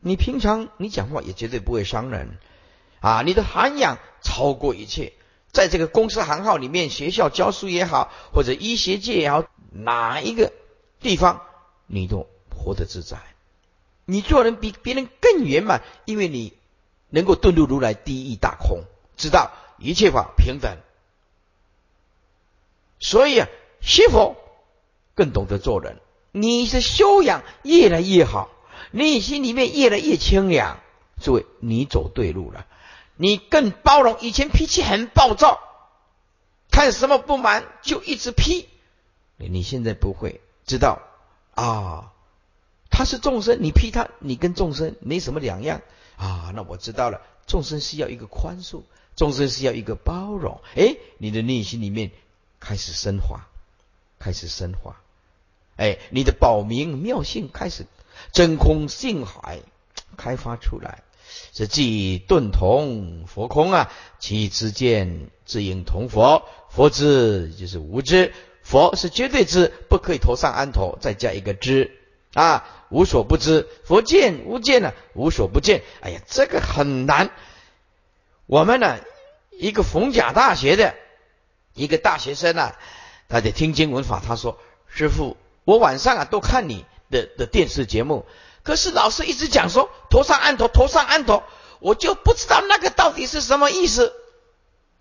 [0.00, 2.38] 你平常你讲话也绝对不会伤人
[3.00, 5.12] 啊，你的涵养超过一切。
[5.50, 10.52] 在这个公司行号里面，学校教书也好，或者医学界也好，哪一个
[11.00, 11.42] 地方
[11.86, 13.18] 你都活得自在。
[14.04, 16.52] 你做人比别人更圆满，因为你
[17.08, 18.82] 能够顿入如来第一大空，
[19.16, 20.76] 知道一切法平等。
[22.98, 23.48] 所以啊，
[23.80, 24.36] 学佛
[25.14, 26.00] 更懂得做人。
[26.36, 28.50] 你是修养越来越好，
[28.90, 30.80] 内心里面越来越清凉。
[31.20, 32.66] 诸位，你走对路了，
[33.14, 34.18] 你更包容。
[34.20, 35.60] 以前脾气很暴躁，
[36.72, 38.68] 看什么不满就一直批。
[39.36, 41.02] 你现在不会知道
[41.54, 42.12] 啊，
[42.90, 45.82] 他是众生，你批他，你跟众生没什么两样
[46.16, 46.50] 啊。
[46.52, 48.82] 那我知道了，众生需要一个宽恕，
[49.14, 50.60] 众生需要一个包容。
[50.74, 52.10] 哎，你的内心里面
[52.58, 53.46] 开始升华，
[54.18, 54.96] 开始升华。
[55.76, 57.86] 哎，你的宝明妙性开始
[58.32, 59.58] 真空性海
[60.16, 61.02] 开发出来，
[61.52, 71.98] 是即顿同佛空啊，其之见自应同佛，佛知就是无知，佛是绝对知，不可以头上安头，再加一个知
[72.34, 75.82] 啊，无所不知，佛见无见呢，无所不见。
[76.00, 77.30] 哎呀，这个很难。
[78.46, 79.00] 我们呢，
[79.50, 80.94] 一个逢甲大学的
[81.74, 82.72] 一个大学生呢，
[83.28, 84.56] 他在听经闻法，他说
[84.86, 88.26] ：“师傅。”我晚上啊都看你的的电视节目，
[88.62, 91.42] 可是老师一直讲说头上安头，头上安头，
[91.80, 94.12] 我就不知道那个到底是什么意思。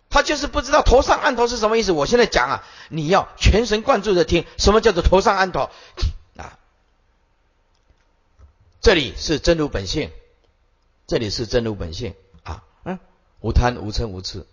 [0.09, 1.91] 他就是不知道头上安头是什么意思。
[1.91, 5.71] 我现在讲啊，你要全神贯注的听，什么叫做头上安头
[6.37, 6.59] 啊？
[8.79, 10.11] 这里是真如本性，
[11.07, 12.99] 这里是真如本性啊，嗯，
[13.41, 14.45] 无贪无嗔无痴，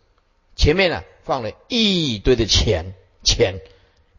[0.56, 3.60] 前面呢放了一堆的钱钱。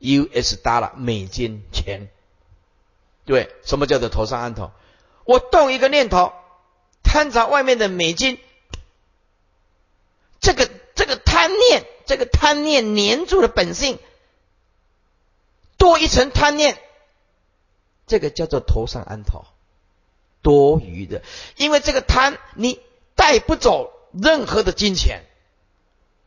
[0.02, 0.56] U.S.
[0.56, 2.10] 搭了美金钱，
[3.26, 4.72] 对，什么叫做头上安头？
[5.26, 6.34] 我动一个念头，
[7.04, 8.40] 贪着外面的美金，
[10.40, 14.00] 这个这个贪念，这个贪念黏住了本性，
[15.78, 16.80] 多一层贪念，
[18.08, 19.46] 这个叫做头上安头，
[20.42, 21.22] 多余的，
[21.58, 22.80] 因为这个贪你
[23.16, 25.26] 带不走任何的金钱，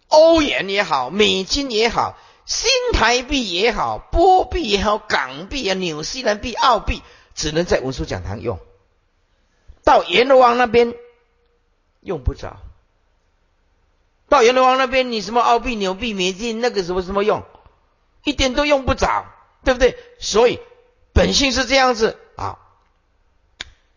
[0.06, 2.16] 欧元也好，美金也好。
[2.46, 7.02] 新台币也好，波币也好，港币啊，纽西兰币、澳币，
[7.34, 8.58] 只能在文殊讲堂用。
[9.82, 10.94] 到阎罗王那边
[12.00, 12.56] 用不着。
[14.28, 17.44] 到阎罗王那边，你什么澳币、纽币、美金，那个什么什么用，
[18.24, 19.26] 一点都用不着，
[19.64, 19.96] 对不对？
[20.18, 20.60] 所以
[21.12, 22.58] 本性是这样子啊。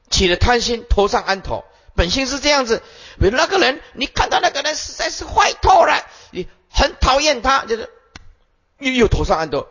[0.10, 2.82] 起了贪心，头上安头，本性是这样子。
[3.20, 7.90] 比如那个人，你看到那个人实在是坏透了，你很讨厌他，就是
[8.80, 9.68] 又又头上安头，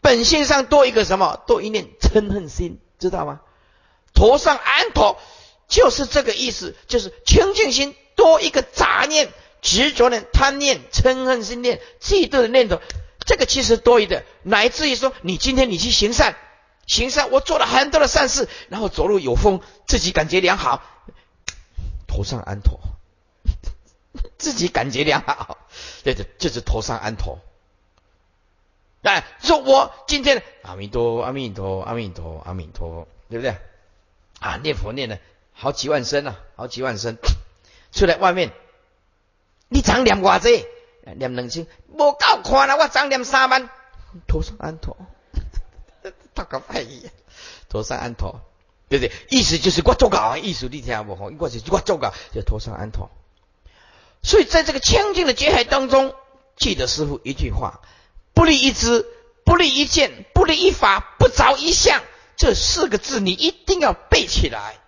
[0.00, 1.42] 本性上多一个什么？
[1.46, 3.40] 多一念嗔恨心，知道吗？
[4.14, 5.18] 头上安陀
[5.68, 12.80] 就是这个意思，就是清净心多一个杂念、执着念、贪念、嗔恨心念、嫉妒的念头，
[13.24, 16.36] 这个其实多余的，乃至于说你今天你去行善。
[16.86, 20.82] 行善，我做了很多的善事，然后走路有风，自己感觉良好，
[22.08, 22.80] 头上安陀，
[24.38, 25.56] 自己感觉良好，
[26.02, 27.38] 对对，就是头上安陀。
[29.02, 33.56] 哎，说我今天阿弥陀阿弥陀阿弥陀阿弥陀，对不对？
[34.40, 35.18] 啊，念佛念了
[35.52, 37.16] 好几万声啊，好几万声，
[37.92, 38.52] 出来外面，
[39.68, 40.66] 你长念偌济？
[41.16, 42.76] 念两千，无够看啊！
[42.76, 43.68] 我长念三万，
[44.28, 44.96] 头上安头。
[46.34, 47.08] 大个派意，
[47.68, 48.40] 头上安头，
[48.88, 49.12] 对不对？
[49.30, 53.08] 意思就是我做搞意思你听不好，我是我做搞，就头上安头。
[54.22, 56.14] 所以在这个清净的觉海当中，
[56.56, 57.80] 记得师傅一句话：
[58.34, 59.06] 不立一知，
[59.44, 62.02] 不立一见，不立一法，不着一相。
[62.36, 64.78] 这四个字你一定要背起来。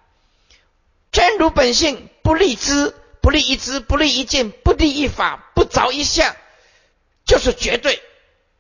[1.11, 6.35] 真如本性，不立知，不立一知，不立一见，不立一法，不着一相，
[7.25, 8.03] 就是绝对，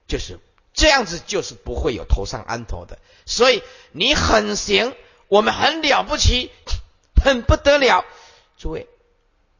[0.07, 0.39] 就是。
[0.74, 4.97] 这样子就是不会有头上安头的，所以你很行，
[5.28, 6.51] 我们很了不起，
[7.22, 8.07] 很不得了。
[8.57, 8.89] 诸位，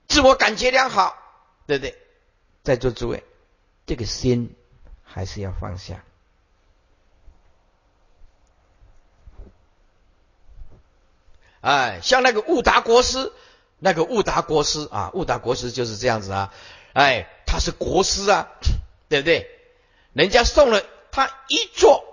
[0.09, 1.15] 自我感觉良好，
[1.67, 1.99] 对不对？
[2.65, 3.25] 在座诸位，
[3.85, 4.55] 这个心
[5.13, 6.05] 还是要放下。
[11.61, 13.33] 哎，像那个悟达国师，
[13.79, 16.53] 那个悟达国师啊，悟达国师就是这样子啊，
[16.93, 18.49] 哎，他是国师啊，
[19.09, 19.49] 对不对？
[20.13, 20.83] 人家送了。
[21.15, 22.05] 他一座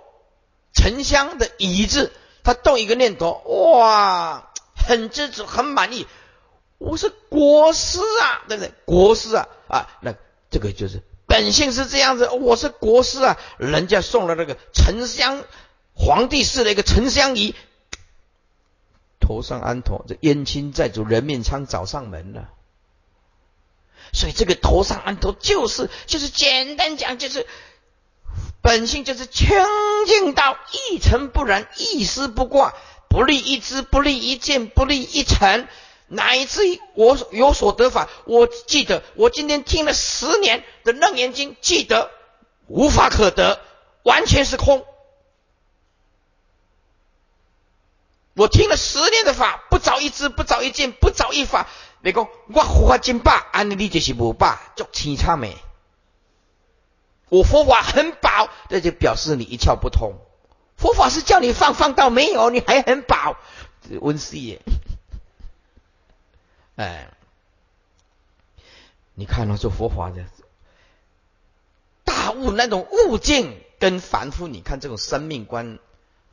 [0.74, 2.12] 沉香的椅子，
[2.44, 6.06] 他动一个念头，哇，很知足，很满意。
[6.76, 8.74] 我是国师啊，对不对？
[8.84, 10.14] 国师啊，啊，那
[10.50, 12.28] 这个就是本性是这样子。
[12.28, 15.44] 我是国师啊，人家送了那个沉香
[15.94, 17.54] 皇帝式的一个沉香仪，
[19.20, 22.48] 头上安头，这燕青在主，人面疮找上门了。
[24.12, 27.46] 所以这个头上安头，就是就是简单讲，就是。
[28.62, 29.48] 本性就是清
[30.06, 30.58] 净到
[30.90, 32.74] 一尘不染、一丝不挂，
[33.08, 35.66] 不立一知，不立一见，不立一尘，
[36.12, 38.08] 乃至于我有所得法。
[38.24, 42.10] 我记得我今天听了十年的楞严经，记得
[42.66, 43.60] 无法可得，
[44.02, 44.84] 完全是空。
[48.34, 51.68] 我听了十年的法，不着一知，不着一见，不着一法。
[52.02, 55.56] 你讲我佛法真罢，安尼你就是无罢，足凄惨没？
[57.28, 60.14] 我佛法很饱，这就表示你一窍不通。
[60.76, 63.36] 佛法是叫你放，放到没有，你还很饱，
[64.00, 64.60] 温师爷。
[66.80, 67.10] 哎，
[69.12, 70.24] 你看到做佛法的
[72.04, 75.78] 大悟那种悟境，跟凡夫，你看这种生命观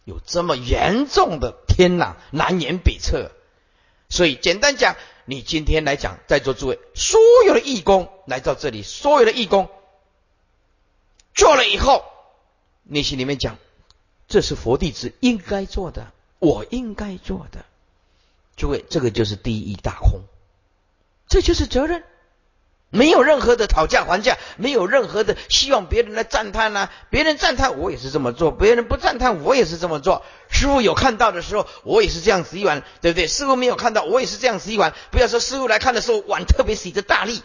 [0.06, 3.34] 有这么严重的天壤，南辕北辙。
[4.08, 4.96] 所以简单讲，
[5.26, 9.70] 你今天来讲，在座诸位所有的义工来到这里，所有的义工。
[11.34, 12.06] 做了以后，
[12.84, 13.58] 内心里面讲，
[14.30, 17.66] 这是佛弟子应该做的，我应该做的。
[18.56, 20.22] 诸位，这个就是第一大空，
[21.28, 22.04] 这就是责任，
[22.90, 30.24] 没有任何的讨价还价，没有任何的希望别人来赞叹呐，别人赞叹我也是这么做，别人不赞叹我也是这么做。
[30.50, 33.28] 师傅有看到的时候，我也是这样洗碗，对不对？
[33.28, 34.94] 师傅没有看到，我也是这样洗碗。
[35.12, 37.42] 不要说师傅来看的时候碗特别洗的大力，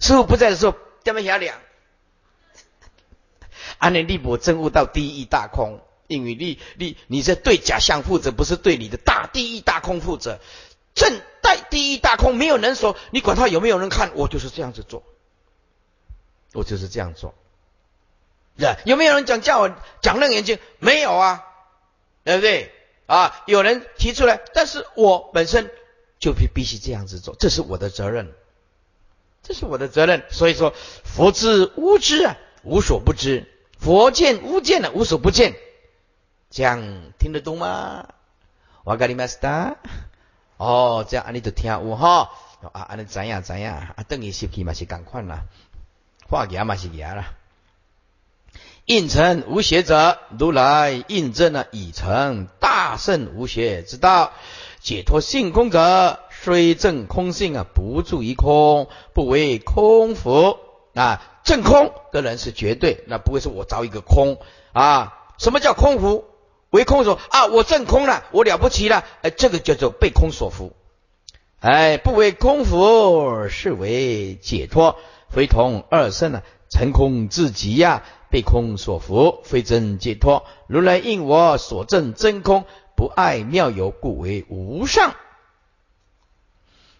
[0.00, 0.74] 师傅不在的时候，
[1.04, 1.56] 掉没下两。
[3.78, 10.40] 安尼利伯真悟到第一大空，因为你你你是对假象负责，不是对你的大第一大空负责。
[10.98, 15.02] 正带第一大空，没有人说你管他有没有人看，我就是这样子做，
[16.52, 17.34] 我就是这样做。
[18.58, 19.70] 对，有没有人讲叫我
[20.02, 20.58] 讲楞严经？
[20.80, 21.46] 没有啊，
[22.24, 22.72] 对不对？
[23.06, 25.70] 啊，有人提出来，但是我本身
[26.18, 28.34] 就必必须这样子做，这是我的责任，
[29.42, 30.24] 这是我的责任。
[30.28, 30.74] 所以说，
[31.04, 33.46] 佛知无知啊，无所不知。
[33.78, 35.54] 佛见无见的无所不见，
[36.50, 38.08] 这样听得懂吗？
[38.82, 39.76] 我跟你们说，
[40.58, 42.30] 哦，这样安尼就听有哈，
[42.72, 45.44] 啊，安尼怎样怎样，啊，等于习气嘛是共款啦，
[46.28, 47.28] 化解嘛是解啦。
[48.84, 54.32] 应成无邪者，如来印证了已成大圣无邪之道，
[54.80, 60.58] 解脱性空者，虽证空性啊，不住于空，不为空佛
[60.94, 61.22] 啊。
[61.44, 64.38] 正空的人是绝对，那不会是我找一个空
[64.72, 65.14] 啊？
[65.38, 66.24] 什么叫空无？
[66.70, 70.72] 为空所啊，我证空了，我了不起了，哎，这个叫做被空所缚。
[71.60, 74.96] 哎，不为空缚，是为解脱，
[75.30, 80.44] 非同二圣啊，成空至极呀，被空所缚，非真解脱。
[80.66, 82.64] 如来应我所证真空，
[82.94, 85.14] 不爱妙有，故为无上。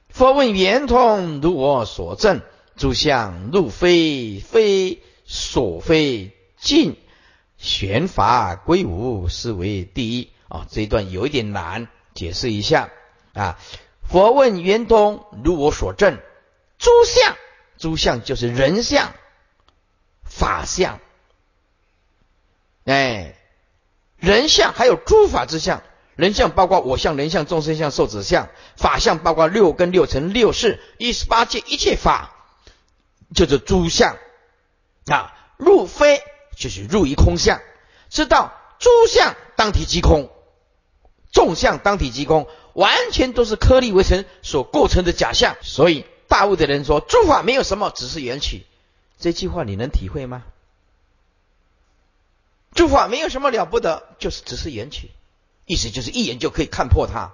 [0.08, 2.40] 佛问圆通，如我所证，
[2.76, 6.96] 诸相入非，非所非尽。
[7.58, 10.66] 玄法归无，是为第一啊！
[10.70, 12.90] 这一段有一点难，解释一下
[13.34, 13.58] 啊。
[14.08, 16.18] 佛问圆通，如我所证，
[16.78, 17.36] 诸相，
[17.76, 19.12] 诸相就是人相、
[20.22, 21.00] 法相，
[22.84, 23.34] 哎，
[24.16, 25.82] 人相还有诸法之相。
[26.14, 32.34] 人相包括我相、人相、众生相、寿者相；法相包括六根、六尘、六识、一十八界一切法，
[33.34, 34.16] 就是诸相
[35.06, 35.34] 啊。
[35.58, 36.22] 入非。
[36.58, 37.60] 就是入于空相，
[38.10, 40.28] 知道诸相当体即空，
[41.32, 45.56] 众相当体即空，完全都是颗粒为尘所构成的假象。
[45.62, 48.66] 所以大悟的人说，诸法没有什么，只是缘起。
[49.20, 50.42] 这句话你能体会吗？
[52.74, 55.10] 诸法没有什么了不得，就是只是缘起，
[55.64, 57.32] 意思就是一眼就可以看破它，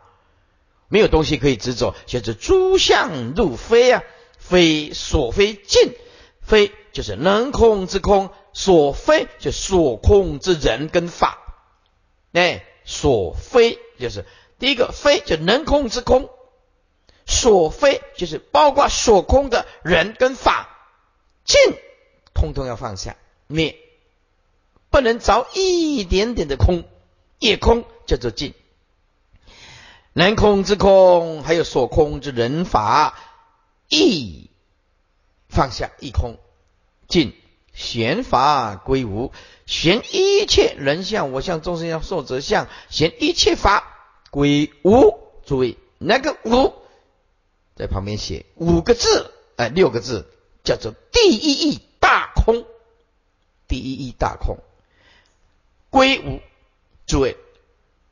[0.89, 1.95] 没有东西可以执着。
[2.07, 4.03] 写着诸相入非啊，
[4.39, 5.93] 非所非尽，
[6.45, 8.31] 非就是能空之空。
[8.57, 11.39] 所非就所空之人跟法，
[12.33, 14.25] 哎，所非就是
[14.61, 16.31] 第一个非就能空之空，
[17.27, 20.69] 所非就是包括所空的人跟法，
[21.45, 21.59] 尽
[22.33, 23.17] 通通要放下。
[23.49, 23.77] 灭，
[24.89, 26.85] 不能着一点点的空，
[27.41, 28.55] 也空叫做尽，
[30.13, 33.19] 能空之空还有所空之人法，
[33.89, 34.49] 亦
[35.55, 36.37] 放下一空
[37.09, 37.35] 尽。
[37.73, 39.33] 玄法归无，
[39.67, 43.83] 玄一切人相、我相、众生相、寿者相，玄一切法
[44.31, 45.19] 归无。
[45.45, 46.73] 诸位，那个无
[47.75, 50.31] 在旁边写五个字，哎，六个字，
[50.63, 52.65] 叫做第一义大空。
[53.67, 54.59] 第一义大空
[55.91, 56.41] 归无。
[57.07, 57.37] 诸位，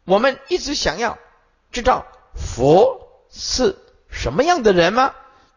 [0.05, 1.18] 我们一直想要
[1.70, 3.78] 知道佛是
[4.11, 5.14] 什么样的人吗？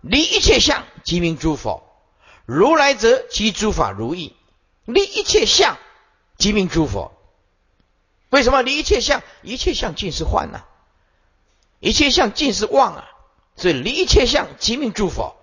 [0.07, 1.83] 离一切相，即名诸佛。
[2.45, 4.35] 如来则即诸法如意，
[4.85, 5.79] 离一切相，
[6.37, 7.11] 即名诸佛。
[8.29, 9.23] 为什么离一切相？
[9.41, 10.63] 一切相尽是幻呐，
[11.79, 13.05] 一切相尽是妄啊。
[13.55, 15.35] 所以离一切相，即名诸佛。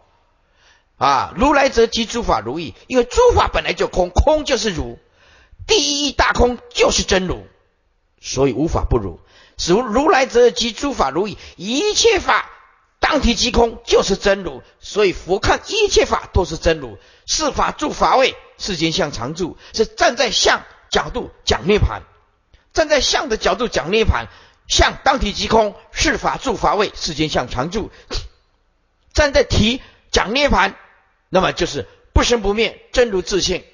[0.96, 5.00] 啊，如来则即诸法如意，因为诸法本来就空，空就是如，
[5.66, 7.44] 第一大空就是真如，
[8.20, 9.18] 所以无法不如。
[9.66, 12.48] 如如来则即诸法如意，一切法。
[13.02, 16.98] 当体即空就是真如，所以佛看一切法都是真如。
[17.26, 22.02] 是法住法位，世间相常住，是站在相角度讲涅盘。
[22.72, 24.28] 站在相的角度讲涅盘，
[24.68, 27.90] 相当体即空，是法住法位，世间相常住。
[29.12, 29.82] 站在体
[30.12, 30.76] 讲涅盘，
[31.28, 33.64] 那么就是不生不灭，真如自性。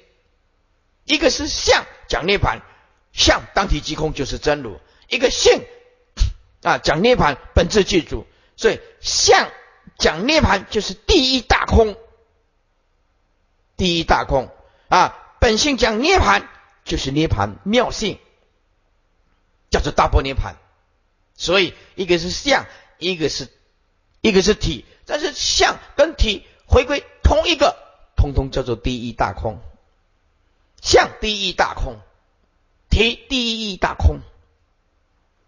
[1.05, 2.61] 一个是相讲涅盘，
[3.13, 5.61] 相当体即空就是真如；一个性
[6.63, 8.25] 啊讲涅盘，本质具足。
[8.59, 9.49] 所以，相
[9.97, 11.95] 讲涅盘就是第一大空，
[13.77, 14.49] 第一大空
[14.89, 15.37] 啊！
[15.39, 16.49] 本性讲涅盘
[16.83, 18.19] 就是涅盘妙性，
[19.69, 20.57] 叫做大波涅盘。
[21.35, 22.65] 所以，一个是相，
[22.97, 23.47] 一个是
[24.19, 27.77] 一个是体，但是相跟体回归同一个，
[28.17, 29.61] 通通叫做第一大空。
[30.81, 31.95] 相第一大空，
[32.89, 34.19] 体第一大空。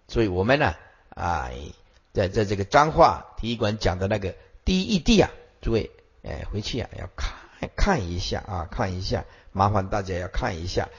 [0.08, 0.76] 所以我们呢，
[1.10, 1.50] 啊。
[2.14, 4.36] 在在这个彰化体育馆讲的那个
[4.66, 5.32] 第一义谛啊，
[5.62, 5.92] 诸位，
[6.24, 7.34] 哎，回去啊要看
[7.76, 10.90] 看一下啊，看一下，麻烦大家要看一下，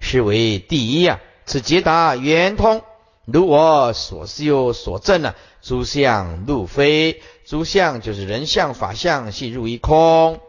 [0.00, 2.82] 是为第一啊，此捷达圆通，
[3.24, 10.40] 如我所修所证啊，诸相路非，诸相就是人相法相，系入一空。